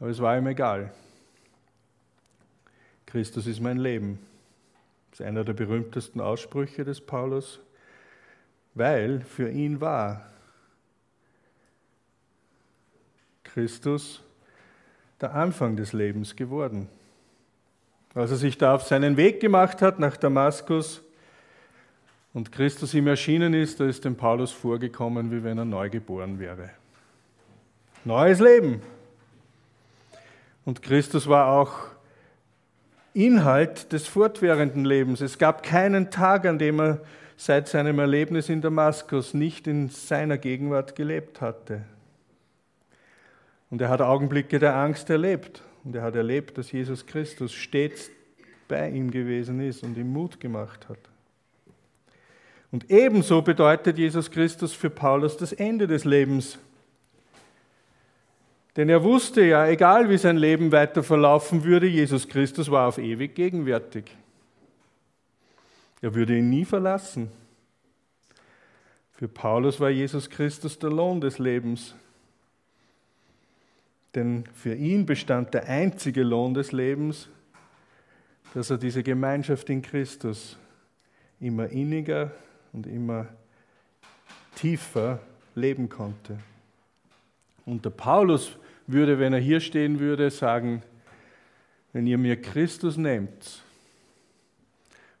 Aber 0.00 0.08
es 0.08 0.18
war 0.18 0.38
ihm 0.38 0.46
egal. 0.46 0.94
Christus 3.04 3.46
ist 3.46 3.60
mein 3.60 3.76
Leben. 3.76 4.18
Das 5.10 5.20
ist 5.20 5.26
einer 5.26 5.44
der 5.44 5.52
berühmtesten 5.52 6.22
Aussprüche 6.22 6.84
des 6.84 7.02
Paulus, 7.02 7.60
weil 8.74 9.20
für 9.20 9.50
ihn 9.50 9.80
war 9.80 10.24
Christus 13.44 14.22
der 15.20 15.34
Anfang 15.34 15.76
des 15.76 15.92
Lebens 15.92 16.36
geworden. 16.36 16.88
Als 18.14 18.30
er 18.30 18.36
sich 18.36 18.58
da 18.58 18.74
auf 18.74 18.84
seinen 18.84 19.16
Weg 19.16 19.40
gemacht 19.40 19.82
hat 19.82 19.98
nach 19.98 20.16
Damaskus 20.16 21.02
und 22.32 22.52
Christus 22.52 22.94
ihm 22.94 23.06
erschienen 23.06 23.54
ist, 23.54 23.80
da 23.80 23.86
ist 23.86 24.04
dem 24.04 24.16
Paulus 24.16 24.52
vorgekommen, 24.52 25.30
wie 25.30 25.42
wenn 25.42 25.58
er 25.58 25.64
neu 25.64 25.90
geboren 25.90 26.38
wäre. 26.38 26.70
Neues 28.04 28.40
Leben. 28.40 28.80
Und 30.64 30.82
Christus 30.82 31.26
war 31.26 31.48
auch 31.48 31.88
Inhalt 33.14 33.92
des 33.92 34.06
fortwährenden 34.06 34.84
Lebens. 34.84 35.20
Es 35.20 35.38
gab 35.38 35.62
keinen 35.62 36.10
Tag, 36.10 36.46
an 36.46 36.58
dem 36.58 36.80
er 36.80 37.00
seit 37.40 37.68
seinem 37.68 38.00
Erlebnis 38.00 38.48
in 38.48 38.60
Damaskus 38.60 39.32
nicht 39.32 39.68
in 39.68 39.88
seiner 39.90 40.38
Gegenwart 40.38 40.96
gelebt 40.96 41.40
hatte. 41.40 41.84
Und 43.70 43.80
er 43.80 43.88
hat 43.90 44.00
Augenblicke 44.00 44.58
der 44.58 44.74
Angst 44.74 45.08
erlebt. 45.08 45.62
Und 45.84 45.94
er 45.94 46.02
hat 46.02 46.16
erlebt, 46.16 46.58
dass 46.58 46.72
Jesus 46.72 47.06
Christus 47.06 47.54
stets 47.54 48.10
bei 48.66 48.90
ihm 48.90 49.12
gewesen 49.12 49.60
ist 49.60 49.84
und 49.84 49.96
ihm 49.96 50.12
Mut 50.12 50.40
gemacht 50.40 50.88
hat. 50.88 50.98
Und 52.72 52.90
ebenso 52.90 53.40
bedeutet 53.40 53.96
Jesus 53.98 54.30
Christus 54.30 54.72
für 54.72 54.90
Paulus 54.90 55.36
das 55.36 55.52
Ende 55.52 55.86
des 55.86 56.04
Lebens. 56.04 56.58
Denn 58.76 58.88
er 58.88 59.04
wusste 59.04 59.44
ja, 59.44 59.66
egal 59.68 60.10
wie 60.10 60.18
sein 60.18 60.36
Leben 60.36 60.72
weiter 60.72 61.04
verlaufen 61.04 61.62
würde, 61.62 61.86
Jesus 61.86 62.28
Christus 62.28 62.68
war 62.68 62.88
auf 62.88 62.98
ewig 62.98 63.36
gegenwärtig. 63.36 64.04
Er 66.00 66.14
würde 66.14 66.38
ihn 66.38 66.50
nie 66.50 66.64
verlassen. 66.64 67.30
Für 69.12 69.28
Paulus 69.28 69.80
war 69.80 69.90
Jesus 69.90 70.30
Christus 70.30 70.78
der 70.78 70.90
Lohn 70.90 71.20
des 71.20 71.38
Lebens. 71.38 71.94
Denn 74.14 74.44
für 74.54 74.74
ihn 74.74 75.06
bestand 75.06 75.54
der 75.54 75.68
einzige 75.68 76.22
Lohn 76.22 76.54
des 76.54 76.72
Lebens, 76.72 77.28
dass 78.54 78.70
er 78.70 78.78
diese 78.78 79.02
Gemeinschaft 79.02 79.68
in 79.70 79.82
Christus 79.82 80.56
immer 81.40 81.68
inniger 81.68 82.32
und 82.72 82.86
immer 82.86 83.26
tiefer 84.54 85.20
leben 85.54 85.88
konnte. 85.88 86.38
Und 87.66 87.84
der 87.84 87.90
Paulus 87.90 88.56
würde, 88.86 89.18
wenn 89.18 89.32
er 89.32 89.40
hier 89.40 89.60
stehen 89.60 90.00
würde, 90.00 90.30
sagen, 90.30 90.82
wenn 91.92 92.06
ihr 92.06 92.18
mir 92.18 92.40
Christus 92.40 92.96
nehmt, 92.96 93.62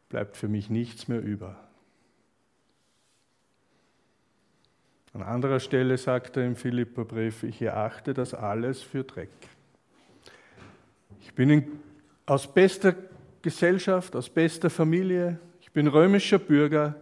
bleibt 0.08 0.36
für 0.36 0.48
mich 0.48 0.70
nichts 0.70 1.08
mehr 1.08 1.22
über. 1.22 1.56
An 5.12 5.22
anderer 5.22 5.60
Stelle 5.60 5.98
sagt 5.98 6.36
er 6.36 6.46
im 6.46 6.54
Philipperbrief, 6.54 7.42
ich 7.42 7.60
erachte 7.60 8.14
das 8.14 8.34
alles 8.34 8.82
für 8.82 9.04
Dreck. 9.04 9.30
Ich 11.20 11.34
bin 11.34 11.50
in, 11.50 11.66
aus 12.26 12.52
bester 12.52 12.94
Gesellschaft, 13.42 14.14
aus 14.14 14.28
bester 14.28 14.70
Familie, 14.70 15.38
ich 15.60 15.72
bin 15.72 15.86
römischer 15.86 16.38
Bürger, 16.38 16.96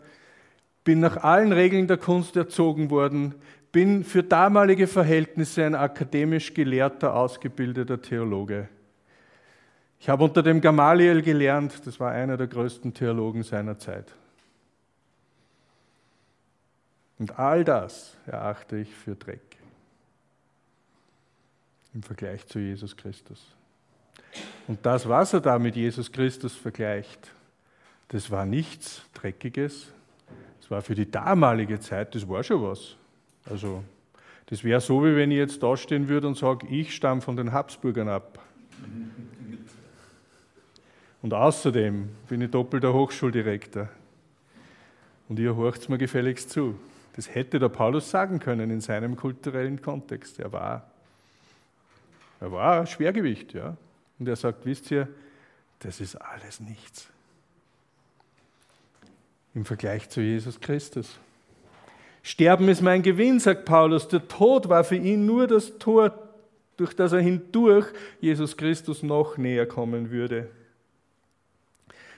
bin 0.84 1.00
nach 1.00 1.18
allen 1.18 1.52
Regeln 1.52 1.88
der 1.88 1.96
Kunst 1.96 2.36
erzogen 2.36 2.90
worden, 2.90 3.34
bin 3.72 4.04
für 4.04 4.22
damalige 4.22 4.86
Verhältnisse 4.86 5.64
ein 5.64 5.74
akademisch 5.74 6.54
gelehrter, 6.54 7.14
ausgebildeter 7.14 8.00
Theologe. 8.00 8.68
Ich 10.06 10.10
habe 10.10 10.22
unter 10.22 10.40
dem 10.40 10.60
Gamaliel 10.60 11.20
gelernt, 11.20 11.84
das 11.84 11.98
war 11.98 12.12
einer 12.12 12.36
der 12.36 12.46
größten 12.46 12.94
Theologen 12.94 13.42
seiner 13.42 13.76
Zeit. 13.76 14.06
Und 17.18 17.40
all 17.40 17.64
das 17.64 18.16
erachte 18.24 18.76
ich 18.76 18.94
für 18.94 19.16
Dreck 19.16 19.40
im 21.92 22.04
Vergleich 22.04 22.46
zu 22.46 22.60
Jesus 22.60 22.96
Christus. 22.96 23.48
Und 24.68 24.86
das, 24.86 25.08
was 25.08 25.32
er 25.32 25.40
da 25.40 25.58
mit 25.58 25.74
Jesus 25.74 26.12
Christus 26.12 26.54
vergleicht, 26.54 27.32
das 28.06 28.30
war 28.30 28.46
nichts 28.46 29.02
Dreckiges, 29.12 29.88
das 30.60 30.70
war 30.70 30.82
für 30.82 30.94
die 30.94 31.10
damalige 31.10 31.80
Zeit, 31.80 32.14
das 32.14 32.28
war 32.28 32.44
schon 32.44 32.62
was. 32.62 32.94
Also, 33.50 33.82
das 34.46 34.62
wäre 34.62 34.80
so, 34.80 35.04
wie 35.04 35.16
wenn 35.16 35.32
ich 35.32 35.38
jetzt 35.38 35.64
da 35.64 35.76
stehen 35.76 36.06
würde 36.06 36.28
und 36.28 36.36
sage, 36.36 36.64
ich 36.68 36.94
stamme 36.94 37.22
von 37.22 37.36
den 37.36 37.52
Habsburgern 37.52 38.08
ab. 38.08 38.38
Und 41.22 41.34
außerdem 41.34 42.08
bin 42.28 42.40
ich 42.40 42.50
doppelter 42.50 42.92
Hochschuldirektor. 42.92 43.88
Und 45.28 45.38
ihr 45.38 45.56
horcht 45.56 45.88
mir 45.88 45.98
gefälligst 45.98 46.50
zu. 46.50 46.78
Das 47.14 47.34
hätte 47.34 47.58
der 47.58 47.68
Paulus 47.68 48.10
sagen 48.10 48.38
können 48.38 48.70
in 48.70 48.80
seinem 48.80 49.16
kulturellen 49.16 49.80
Kontext. 49.80 50.38
Er 50.38 50.52
war, 50.52 50.90
er 52.40 52.52
war 52.52 52.86
Schwergewicht, 52.86 53.54
ja. 53.54 53.76
Und 54.18 54.28
er 54.28 54.36
sagt, 54.36 54.64
wisst 54.66 54.90
ihr, 54.90 55.08
das 55.80 56.00
ist 56.00 56.16
alles 56.16 56.60
nichts 56.60 57.08
im 59.56 59.64
Vergleich 59.64 60.08
zu 60.10 60.20
Jesus 60.20 60.60
Christus. 60.60 61.18
Sterben 62.22 62.68
ist 62.68 62.82
mein 62.82 63.02
Gewinn, 63.02 63.40
sagt 63.40 63.64
Paulus. 63.64 64.06
Der 64.06 64.28
Tod 64.28 64.68
war 64.68 64.84
für 64.84 64.96
ihn 64.96 65.24
nur 65.24 65.46
das 65.46 65.78
Tor, 65.78 66.12
durch 66.76 66.94
das 66.94 67.12
er 67.12 67.20
hindurch 67.20 67.86
Jesus 68.20 68.56
Christus 68.56 69.02
noch 69.02 69.38
näher 69.38 69.66
kommen 69.66 70.10
würde. 70.10 70.50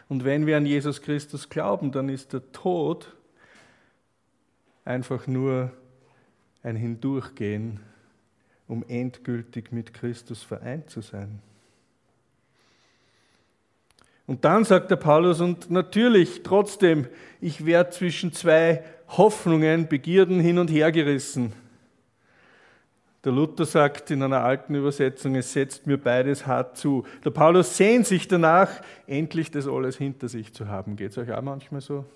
Und 0.08 0.24
wenn 0.24 0.46
wir 0.46 0.56
an 0.56 0.66
Jesus 0.66 1.02
Christus 1.02 1.48
glauben, 1.48 1.92
dann 1.92 2.08
ist 2.08 2.32
der 2.32 2.50
Tod 2.52 3.14
einfach 4.84 5.26
nur 5.26 5.70
ein 6.62 6.76
Hindurchgehen, 6.76 7.80
um 8.66 8.84
endgültig 8.88 9.70
mit 9.70 9.92
Christus 9.92 10.42
vereint 10.42 10.88
zu 10.90 11.02
sein. 11.02 11.40
Und 14.26 14.44
dann 14.44 14.64
sagt 14.64 14.90
der 14.90 14.96
Paulus, 14.96 15.40
und 15.40 15.70
natürlich 15.70 16.42
trotzdem, 16.42 17.06
ich 17.40 17.64
werde 17.64 17.90
zwischen 17.90 18.32
zwei 18.32 18.84
Hoffnungen, 19.08 19.88
Begierden 19.88 20.40
hin 20.40 20.58
und 20.58 20.70
her 20.70 20.92
gerissen. 20.92 21.54
Der 23.28 23.34
Luther 23.34 23.66
sagt 23.66 24.10
in 24.10 24.22
einer 24.22 24.42
alten 24.42 24.74
Übersetzung, 24.74 25.34
es 25.34 25.52
setzt 25.52 25.86
mir 25.86 25.98
beides 25.98 26.46
hart 26.46 26.78
zu. 26.78 27.04
Der 27.26 27.28
Paulus 27.28 27.76
sehnt 27.76 28.06
sich 28.06 28.26
danach, 28.26 28.80
endlich 29.06 29.50
das 29.50 29.68
alles 29.68 29.98
hinter 29.98 30.30
sich 30.30 30.54
zu 30.54 30.68
haben. 30.68 30.96
Geht 30.96 31.10
es 31.10 31.18
euch 31.18 31.30
auch 31.30 31.42
manchmal 31.42 31.82
so? 31.82 32.06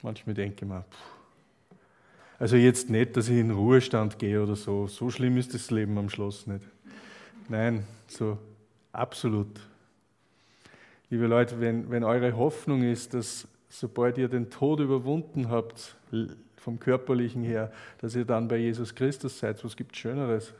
Manchmal 0.00 0.34
denke 0.34 0.64
ich 0.64 0.66
mir, 0.66 0.86
also 2.38 2.56
jetzt 2.56 2.88
nicht, 2.88 3.18
dass 3.18 3.28
ich 3.28 3.36
in 3.36 3.50
Ruhestand 3.50 4.18
gehe 4.18 4.42
oder 4.42 4.56
so. 4.56 4.86
So 4.86 5.10
schlimm 5.10 5.36
ist 5.36 5.52
das 5.52 5.70
Leben 5.70 5.98
am 5.98 6.08
Schluss 6.08 6.46
nicht. 6.46 6.64
Nein, 7.50 7.86
so 8.06 8.38
absolut. 8.92 9.60
Liebe 11.10 11.26
Leute, 11.26 11.60
wenn, 11.60 11.90
wenn 11.90 12.02
eure 12.02 12.34
Hoffnung 12.34 12.82
ist, 12.82 13.12
dass 13.12 13.46
sobald 13.68 14.16
ihr 14.16 14.28
den 14.28 14.48
Tod 14.48 14.80
überwunden 14.80 15.50
habt, 15.50 15.96
vom 16.66 16.78
körperlichen 16.78 17.44
her, 17.44 17.72
dass 18.02 18.14
ihr 18.14 18.24
dann 18.26 18.48
bei 18.48 18.56
Jesus 18.56 18.94
Christus 18.94 19.38
seid, 19.38 19.64
was 19.64 19.76
gibt 19.76 19.96
Schöneres? 19.96 20.52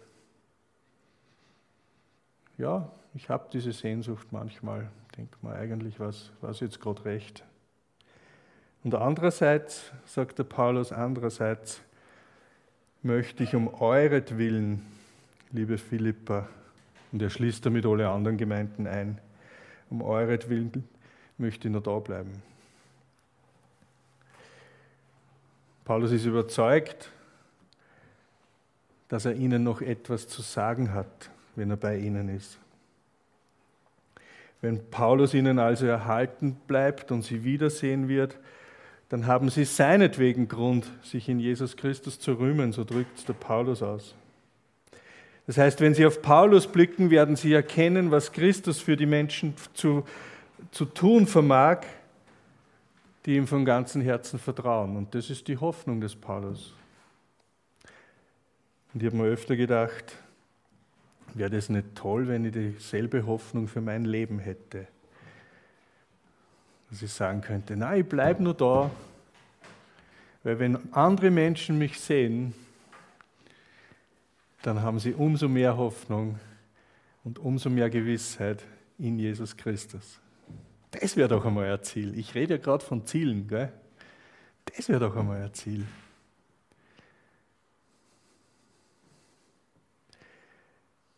ja, 2.59 2.91
ich 3.15 3.29
habe 3.29 3.49
diese 3.53 3.73
Sehnsucht 3.73 4.29
manchmal. 4.31 4.89
Denkt 5.17 5.43
man 5.43 5.55
eigentlich, 5.55 5.99
was, 5.99 6.31
was 6.41 6.61
jetzt 6.61 6.81
gerade 6.81 7.05
recht. 7.05 7.43
Und 8.85 8.95
andererseits, 8.95 9.93
sagt 10.05 10.39
der 10.39 10.45
Paulus, 10.45 10.93
andererseits 10.93 11.81
möchte 13.03 13.43
ich 13.43 13.55
um 13.55 13.73
euretwillen, 13.81 14.83
liebe 15.53 15.79
Philippa, 15.79 16.49
und 17.13 17.23
er 17.23 17.31
schließt 17.31 17.65
damit 17.65 17.87
alle 17.87 18.09
anderen 18.09 18.37
Gemeinden 18.37 18.87
ein, 18.87 19.19
um 19.91 20.03
euretwillen 20.03 20.85
möchte 21.39 21.69
ich 21.69 21.75
noch 21.75 21.83
da 21.83 21.99
bleiben. 21.99 22.31
Paulus 25.87 26.11
ist 26.11 26.25
überzeugt, 26.25 27.13
dass 29.09 29.25
er 29.25 29.35
ihnen 29.35 29.63
noch 29.63 29.81
etwas 29.81 30.27
zu 30.27 30.43
sagen 30.43 30.93
hat, 30.93 31.31
wenn 31.55 31.71
er 31.71 31.77
bei 31.77 31.97
ihnen 31.97 32.29
ist. 32.29 32.59
Wenn 34.61 34.91
Paulus 34.91 35.33
ihnen 35.33 35.61
also 35.61 35.87
erhalten 35.87 36.57
bleibt 36.67 37.13
und 37.13 37.23
sie 37.23 37.45
wiedersehen 37.45 38.09
wird, 38.09 38.37
dann 39.11 39.29
haben 39.29 39.49
sie 39.49 39.65
seinetwegen 39.65 40.49
Grund, 40.49 40.91
sich 41.05 41.29
in 41.29 41.39
Jesus 41.39 41.77
Christus 41.77 42.19
zu 42.19 42.33
rühmen, 42.33 42.73
so 42.73 42.83
drückt 42.83 43.19
es 43.19 43.25
der 43.25 43.35
Paulus 43.35 43.81
aus. 43.81 44.17
Das 45.47 45.57
heißt, 45.57 45.81
wenn 45.81 45.95
sie 45.95 46.05
auf 46.05 46.21
Paulus 46.21 46.67
blicken, 46.67 47.11
werden 47.11 47.37
sie 47.37 47.53
erkennen, 47.53 48.11
was 48.11 48.33
Christus 48.33 48.81
für 48.81 48.97
die 48.97 49.07
Menschen 49.07 49.55
zu, 49.73 50.05
zu 50.73 50.85
tun 50.85 51.29
vermag, 51.29 51.83
die 53.27 53.37
ihm 53.37 53.47
von 53.47 53.65
ganzem 53.65 54.01
Herzen 54.01 54.39
vertrauen. 54.39 54.97
Und 54.97 55.15
das 55.15 55.29
ist 55.29 55.49
die 55.49 55.59
Hoffnung 55.59 56.01
des 56.01 56.17
Paulus. 56.17 56.75
Und 58.95 59.03
ich 59.03 59.07
habe 59.07 59.17
mir 59.17 59.29
öfter 59.29 59.57
gedacht, 59.57 60.17
wäre 61.35 61.51
das 61.51 61.69
nicht 61.69 61.95
toll, 61.95 62.29
wenn 62.29 62.45
ich 62.47 62.53
dieselbe 62.53 63.27
Hoffnung 63.27 63.69
für 63.69 63.81
mein 63.83 64.05
Leben 64.05 64.39
hätte 64.39 64.87
dass 66.91 67.03
ich 67.03 67.13
sagen 67.13 67.41
könnte, 67.41 67.77
nein, 67.77 68.01
ich 68.01 68.09
bleibe 68.09 68.43
nur 68.43 68.55
da, 68.55 68.91
weil 70.43 70.59
wenn 70.59 70.93
andere 70.93 71.31
Menschen 71.31 71.79
mich 71.79 72.01
sehen, 72.01 72.55
dann 74.63 74.81
haben 74.83 74.99
sie 74.99 75.13
umso 75.13 75.49
mehr 75.49 75.77
Hoffnung 75.77 76.39
und 77.25 77.39
umso 77.39 77.71
mehr 77.71 77.91
Gewissheit 77.91 78.63
in 78.99 79.19
Jesus 79.19 79.57
Christus. 79.57 80.21
Das 81.01 81.17
wäre 81.17 81.29
doch 81.29 81.45
einmal 81.45 81.71
ein 81.71 81.83
Ziel. 81.83 82.19
Ich 82.19 82.35
rede 82.35 82.55
ja 82.55 82.61
gerade 82.61 82.85
von 82.85 83.05
Zielen, 83.07 83.49
gell? 83.49 83.73
Das 84.65 84.89
wäre 84.89 85.01
doch 85.01 85.17
einmal 85.17 85.43
ein 85.43 85.55
Ziel. 85.55 85.87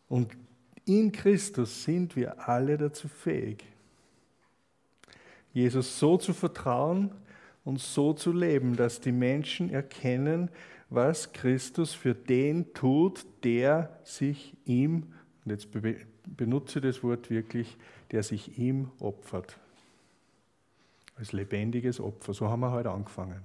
Und 0.07 0.35
in 0.85 1.11
Christus 1.11 1.83
sind 1.83 2.15
wir 2.15 2.47
alle 2.47 2.77
dazu 2.77 3.07
fähig. 3.07 3.63
Jesus 5.53 5.99
so 5.99 6.17
zu 6.17 6.33
vertrauen 6.33 7.11
und 7.63 7.79
so 7.79 8.13
zu 8.13 8.31
leben, 8.31 8.75
dass 8.75 8.99
die 8.99 9.11
Menschen 9.11 9.69
erkennen, 9.69 10.49
was 10.89 11.31
Christus 11.31 11.93
für 11.93 12.15
den 12.15 12.73
tut, 12.73 13.25
der 13.43 13.99
sich 14.03 14.57
ihm, 14.65 15.13
und 15.45 15.51
jetzt 15.51 15.69
benutze 16.25 16.81
das 16.81 17.03
Wort 17.03 17.29
wirklich, 17.29 17.77
der 18.11 18.23
sich 18.23 18.57
ihm 18.57 18.91
opfert. 18.99 19.59
Als 21.19 21.33
lebendiges 21.33 21.99
Opfer. 21.99 22.33
So 22.33 22.47
haben 22.47 22.61
wir 22.61 22.71
heute 22.71 22.89
angefangen. 22.89 23.41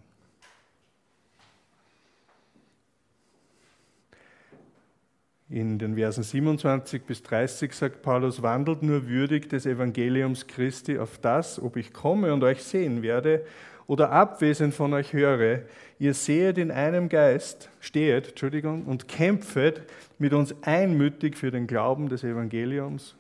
In 5.50 5.78
den 5.78 5.96
Versen 5.96 6.22
27 6.22 7.02
bis 7.02 7.22
30 7.22 7.72
sagt 7.72 8.02
Paulus, 8.02 8.42
wandelt 8.42 8.82
nur 8.82 9.08
würdig 9.08 9.48
des 9.48 9.66
Evangeliums 9.66 10.46
Christi 10.46 10.98
auf 10.98 11.18
das, 11.18 11.60
ob 11.60 11.76
ich 11.76 11.92
komme 11.92 12.32
und 12.32 12.42
euch 12.44 12.62
sehen 12.62 13.02
werde 13.02 13.44
oder 13.86 14.10
abwesend 14.10 14.72
von 14.72 14.94
euch 14.94 15.12
höre. 15.12 15.62
Ihr 15.98 16.14
sehet 16.14 16.58
in 16.58 16.70
einem 16.70 17.08
Geist, 17.08 17.68
stehet, 17.80 18.28
Entschuldigung, 18.28 18.84
und 18.84 19.08
kämpfet 19.08 19.82
mit 20.18 20.32
uns 20.32 20.54
einmütig 20.62 21.36
für 21.36 21.50
den 21.50 21.66
Glauben 21.66 22.08
des 22.08 22.24
Evangeliums. 22.24 23.14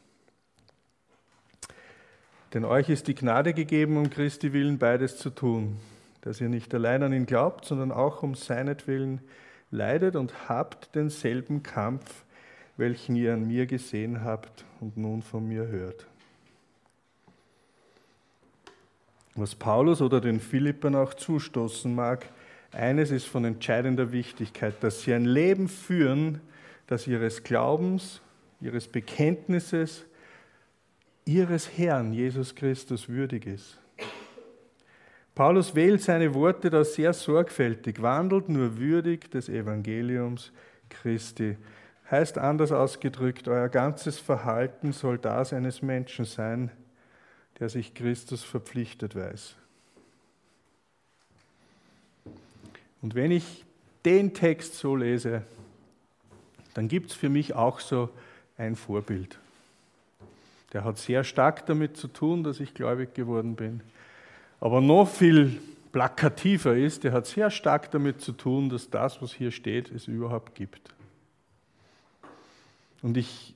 Denn 2.54 2.64
euch 2.64 2.88
ist 2.88 3.08
die 3.08 3.16
Gnade 3.16 3.52
gegeben, 3.52 3.96
um 3.96 4.10
Christi 4.10 4.52
willen 4.52 4.78
beides 4.78 5.18
zu 5.18 5.30
tun, 5.30 5.76
dass 6.20 6.40
ihr 6.40 6.48
nicht 6.48 6.72
allein 6.72 7.02
an 7.02 7.12
ihn 7.12 7.26
glaubt, 7.26 7.64
sondern 7.64 7.90
auch 7.90 8.22
um 8.22 8.36
seinetwillen 8.36 9.20
leidet 9.72 10.14
und 10.14 10.48
habt 10.48 10.94
denselben 10.94 11.64
Kampf, 11.64 12.24
welchen 12.76 13.16
ihr 13.16 13.34
an 13.34 13.48
mir 13.48 13.66
gesehen 13.66 14.22
habt 14.22 14.64
und 14.80 14.96
nun 14.96 15.22
von 15.22 15.48
mir 15.48 15.66
hört. 15.66 16.06
Was 19.34 19.56
Paulus 19.56 20.00
oder 20.00 20.20
den 20.20 20.38
Philippern 20.38 20.94
auch 20.94 21.14
zustoßen 21.14 21.92
mag, 21.92 22.28
eines 22.70 23.10
ist 23.10 23.26
von 23.26 23.44
entscheidender 23.44 24.12
Wichtigkeit, 24.12 24.74
dass 24.80 25.02
sie 25.02 25.12
ein 25.12 25.24
Leben 25.24 25.68
führen, 25.68 26.40
das 26.86 27.08
ihres 27.08 27.42
Glaubens, 27.42 28.20
ihres 28.60 28.86
Bekenntnisses, 28.86 30.04
ihres 31.24 31.78
Herrn 31.78 32.12
Jesus 32.12 32.54
Christus 32.54 33.08
würdig 33.08 33.46
ist. 33.46 33.78
Paulus 35.34 35.74
wählt 35.74 36.00
seine 36.00 36.32
Worte 36.34 36.70
da 36.70 36.84
sehr 36.84 37.12
sorgfältig, 37.12 38.00
wandelt 38.00 38.48
nur 38.48 38.78
würdig 38.78 39.30
des 39.30 39.48
Evangeliums 39.48 40.52
Christi 40.88 41.56
Heißt 42.10 42.36
anders 42.36 42.70
ausgedrückt, 42.70 43.48
euer 43.48 43.68
ganzes 43.68 44.18
Verhalten 44.18 44.92
soll 44.92 45.18
das 45.18 45.52
eines 45.52 45.80
Menschen 45.80 46.26
sein, 46.26 46.70
der 47.58 47.68
sich 47.68 47.94
Christus 47.94 48.44
verpflichtet 48.44 49.16
weiß. 49.16 49.56
Und 53.00 53.14
wenn 53.14 53.30
ich 53.30 53.64
den 54.04 54.34
Text 54.34 54.74
so 54.74 54.96
lese, 54.96 55.42
dann 56.74 56.88
gibt 56.88 57.10
es 57.10 57.16
für 57.16 57.30
mich 57.30 57.54
auch 57.54 57.80
so 57.80 58.10
ein 58.58 58.76
Vorbild. 58.76 59.38
Der 60.74 60.84
hat 60.84 60.98
sehr 60.98 61.24
stark 61.24 61.64
damit 61.66 61.96
zu 61.96 62.08
tun, 62.08 62.42
dass 62.42 62.60
ich 62.60 62.74
gläubig 62.74 63.14
geworden 63.14 63.54
bin. 63.54 63.80
Aber 64.60 64.80
noch 64.80 65.08
viel 65.08 65.60
plakativer 65.92 66.76
ist, 66.76 67.04
der 67.04 67.12
hat 67.12 67.26
sehr 67.26 67.50
stark 67.50 67.92
damit 67.92 68.20
zu 68.20 68.32
tun, 68.32 68.68
dass 68.68 68.90
das, 68.90 69.22
was 69.22 69.32
hier 69.32 69.52
steht, 69.52 69.92
es 69.92 70.08
überhaupt 70.08 70.56
gibt. 70.56 70.92
Und 73.02 73.16
ich 73.16 73.54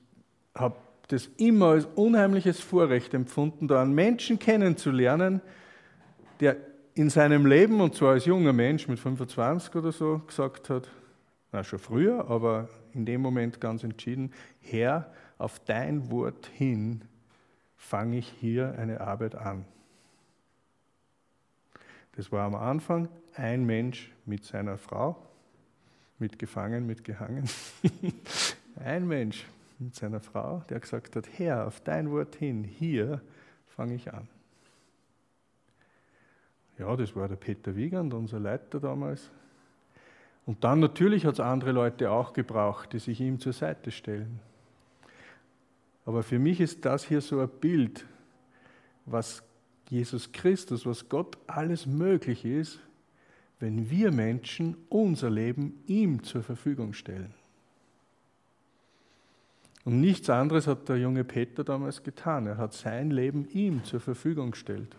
habe 0.55 0.77
das 1.09 1.27
immer 1.37 1.71
als 1.71 1.85
unheimliches 1.95 2.61
Vorrecht 2.61 3.13
empfunden, 3.13 3.67
da 3.67 3.81
einen 3.81 3.93
Menschen 3.93 4.39
kennenzulernen, 4.39 5.41
der 6.39 6.55
in 6.93 7.09
seinem 7.09 7.45
Leben, 7.45 7.81
und 7.81 7.95
zwar 7.95 8.13
als 8.13 8.25
junger 8.25 8.53
Mensch 8.53 8.87
mit 8.87 8.99
25 8.99 9.75
oder 9.75 9.91
so, 9.91 10.21
gesagt 10.25 10.69
hat, 10.69 10.87
na 11.51 11.63
schon 11.63 11.79
früher, 11.79 12.29
aber 12.29 12.69
in 12.93 13.05
dem 13.05 13.21
Moment 13.21 13.59
ganz 13.59 13.83
entschieden, 13.83 14.31
Herr, 14.61 15.11
auf 15.37 15.59
dein 15.59 16.11
Wort 16.11 16.49
hin 16.53 17.01
fange 17.79 18.17
ich 18.17 18.27
hier 18.27 18.77
eine 18.77 19.01
Arbeit 19.01 19.33
an. 19.33 19.65
Das 22.15 22.31
war 22.31 22.45
am 22.45 22.53
Anfang 22.53 23.07
ein 23.33 23.65
Mensch 23.65 24.11
mit 24.25 24.43
seiner 24.43 24.77
Frau, 24.77 25.25
mitgefangen, 26.19 26.85
mitgehangen. 26.85 27.49
Ein 28.83 29.07
Mensch 29.07 29.45
mit 29.77 29.95
seiner 29.95 30.19
Frau, 30.19 30.63
der 30.69 30.79
gesagt 30.79 31.15
hat, 31.15 31.27
Herr, 31.37 31.67
auf 31.67 31.81
dein 31.81 32.11
Wort 32.11 32.35
hin, 32.35 32.63
hier 32.63 33.21
fange 33.67 33.95
ich 33.95 34.13
an. 34.13 34.27
Ja, 36.77 36.95
das 36.95 37.15
war 37.15 37.27
der 37.27 37.35
Peter 37.35 37.75
Wiegand, 37.75 38.13
unser 38.13 38.39
Leiter 38.39 38.79
damals. 38.79 39.29
Und 40.45 40.63
dann 40.63 40.79
natürlich 40.79 41.25
hat 41.25 41.33
es 41.33 41.39
andere 41.39 41.71
Leute 41.71 42.11
auch 42.11 42.33
gebraucht, 42.33 42.93
die 42.93 42.99
sich 42.99 43.19
ihm 43.19 43.39
zur 43.39 43.53
Seite 43.53 43.91
stellen. 43.91 44.39
Aber 46.09 46.23
für 46.23 46.39
mich 46.39 46.59
ist 46.59 46.85
das 46.85 47.05
hier 47.05 47.21
so 47.21 47.39
ein 47.39 47.47
Bild, 47.47 48.03
was 49.05 49.43
Jesus 49.91 50.31
Christus, 50.31 50.83
was 50.87 51.07
Gott 51.07 51.37
alles 51.45 51.85
möglich 51.85 52.45
ist, 52.45 52.79
wenn 53.59 53.91
wir 53.91 54.11
Menschen 54.11 54.75
unser 54.89 55.29
Leben 55.29 55.83
ihm 55.85 56.23
zur 56.23 56.41
Verfügung 56.41 56.93
stellen. 56.93 57.31
Und 59.85 60.01
nichts 60.01 60.31
anderes 60.31 60.65
hat 60.65 60.89
der 60.89 60.97
junge 60.97 61.23
Peter 61.23 61.63
damals 61.63 62.01
getan. 62.01 62.47
Er 62.47 62.57
hat 62.57 62.73
sein 62.73 63.11
Leben 63.11 63.47
ihm 63.53 63.83
zur 63.83 63.99
Verfügung 63.99 64.49
gestellt. 64.49 64.95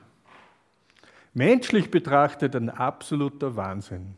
Menschlich 1.35 1.91
betrachtet 1.91 2.55
ein 2.55 2.71
absoluter 2.71 3.57
Wahnsinn. 3.57 4.15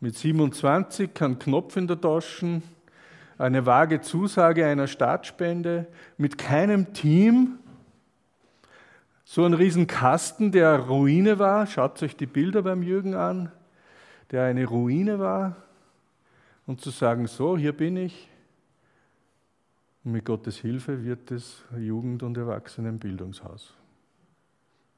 Mit 0.00 0.16
27 0.16 1.12
kein 1.12 1.38
Knopf 1.38 1.76
in 1.76 1.88
der 1.88 2.00
Tasche, 2.00 2.62
eine 3.40 3.64
vage 3.64 4.02
Zusage 4.02 4.66
einer 4.66 4.86
Staatsspende, 4.86 5.86
mit 6.18 6.36
keinem 6.36 6.92
Team, 6.92 7.58
so 9.24 9.44
ein 9.44 9.54
Riesenkasten, 9.54 10.52
der 10.52 10.78
Ruine 10.78 11.38
war. 11.38 11.66
Schaut 11.66 12.02
euch 12.02 12.16
die 12.16 12.26
Bilder 12.26 12.62
beim 12.62 12.82
Jürgen 12.82 13.14
an, 13.14 13.50
der 14.30 14.44
eine 14.44 14.66
Ruine 14.66 15.18
war. 15.18 15.56
Und 16.66 16.80
zu 16.80 16.90
sagen, 16.90 17.26
so, 17.26 17.56
hier 17.56 17.72
bin 17.72 17.96
ich, 17.96 18.28
Und 20.04 20.12
mit 20.12 20.24
Gottes 20.24 20.58
Hilfe 20.58 21.04
wird 21.04 21.30
es 21.30 21.62
Jugend- 21.78 22.22
und 22.22 22.36
Erwachsenenbildungshaus. 22.36 23.74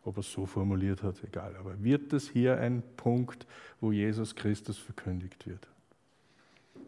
Ob 0.04 0.16
er 0.16 0.20
es 0.20 0.32
so 0.32 0.46
formuliert 0.46 1.02
hat, 1.02 1.22
egal. 1.22 1.54
Aber 1.56 1.82
wird 1.82 2.12
das 2.12 2.28
hier 2.28 2.58
ein 2.58 2.82
Punkt, 2.96 3.46
wo 3.80 3.92
Jesus 3.92 4.34
Christus 4.34 4.78
verkündigt 4.78 5.46
wird? 5.46 5.68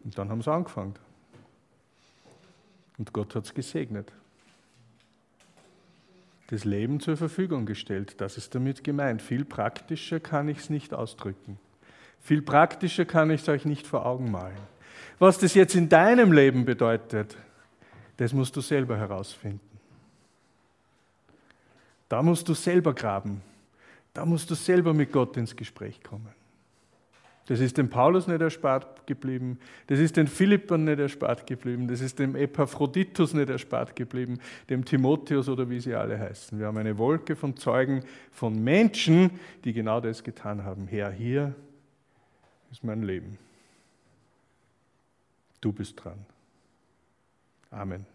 Und 0.03 0.17
dann 0.17 0.29
haben 0.29 0.41
sie 0.41 0.51
angefangen. 0.51 0.95
Und 2.97 3.13
Gott 3.13 3.35
hat 3.35 3.45
es 3.45 3.53
gesegnet. 3.53 4.11
Das 6.47 6.63
Leben 6.63 6.99
zur 6.99 7.17
Verfügung 7.17 7.65
gestellt, 7.65 8.21
das 8.21 8.37
ist 8.37 8.53
damit 8.53 8.83
gemeint. 8.83 9.21
Viel 9.21 9.45
praktischer 9.45 10.19
kann 10.19 10.47
ich 10.47 10.59
es 10.59 10.69
nicht 10.69 10.93
ausdrücken. 10.93 11.59
Viel 12.21 12.41
praktischer 12.41 13.05
kann 13.05 13.31
ich 13.31 13.41
es 13.41 13.49
euch 13.49 13.65
nicht 13.65 13.87
vor 13.87 14.05
Augen 14.05 14.31
malen. 14.31 14.57
Was 15.17 15.37
das 15.37 15.53
jetzt 15.55 15.75
in 15.75 15.89
deinem 15.89 16.31
Leben 16.31 16.65
bedeutet, 16.65 17.35
das 18.17 18.33
musst 18.33 18.55
du 18.55 18.61
selber 18.61 18.97
herausfinden. 18.97 19.59
Da 22.09 22.21
musst 22.21 22.47
du 22.47 22.53
selber 22.53 22.93
graben. 22.93 23.41
Da 24.13 24.25
musst 24.25 24.49
du 24.49 24.55
selber 24.55 24.93
mit 24.93 25.11
Gott 25.11 25.35
ins 25.37 25.55
Gespräch 25.55 26.01
kommen. 26.01 26.44
Das 27.47 27.59
ist 27.59 27.77
dem 27.77 27.89
Paulus 27.89 28.27
nicht 28.27 28.41
erspart 28.41 29.05
geblieben, 29.05 29.59
das 29.85 29.99
ist 29.99 30.17
den 30.17 30.27
Philippern 30.27 30.83
nicht 30.83 30.99
erspart 30.99 31.45
geblieben, 31.45 31.87
das 31.87 32.01
ist 32.01 32.17
dem 32.17 32.35
Epaphroditus 32.35 33.35
nicht 33.35 33.49
erspart 33.49 33.95
geblieben, 33.95 34.39
dem 34.69 34.83
Timotheus 34.83 35.47
oder 35.47 35.69
wie 35.69 35.79
sie 35.79 35.93
alle 35.93 36.19
heißen. 36.19 36.57
Wir 36.57 36.65
haben 36.65 36.77
eine 36.77 36.97
Wolke 36.97 37.35
von 37.35 37.55
Zeugen, 37.55 38.03
von 38.31 38.63
Menschen, 38.63 39.39
die 39.63 39.73
genau 39.73 40.01
das 40.01 40.23
getan 40.23 40.63
haben. 40.63 40.87
Herr, 40.87 41.11
hier 41.11 41.53
ist 42.71 42.83
mein 42.83 43.03
Leben. 43.03 43.37
Du 45.61 45.71
bist 45.71 46.03
dran. 46.03 46.25
Amen. 47.69 48.14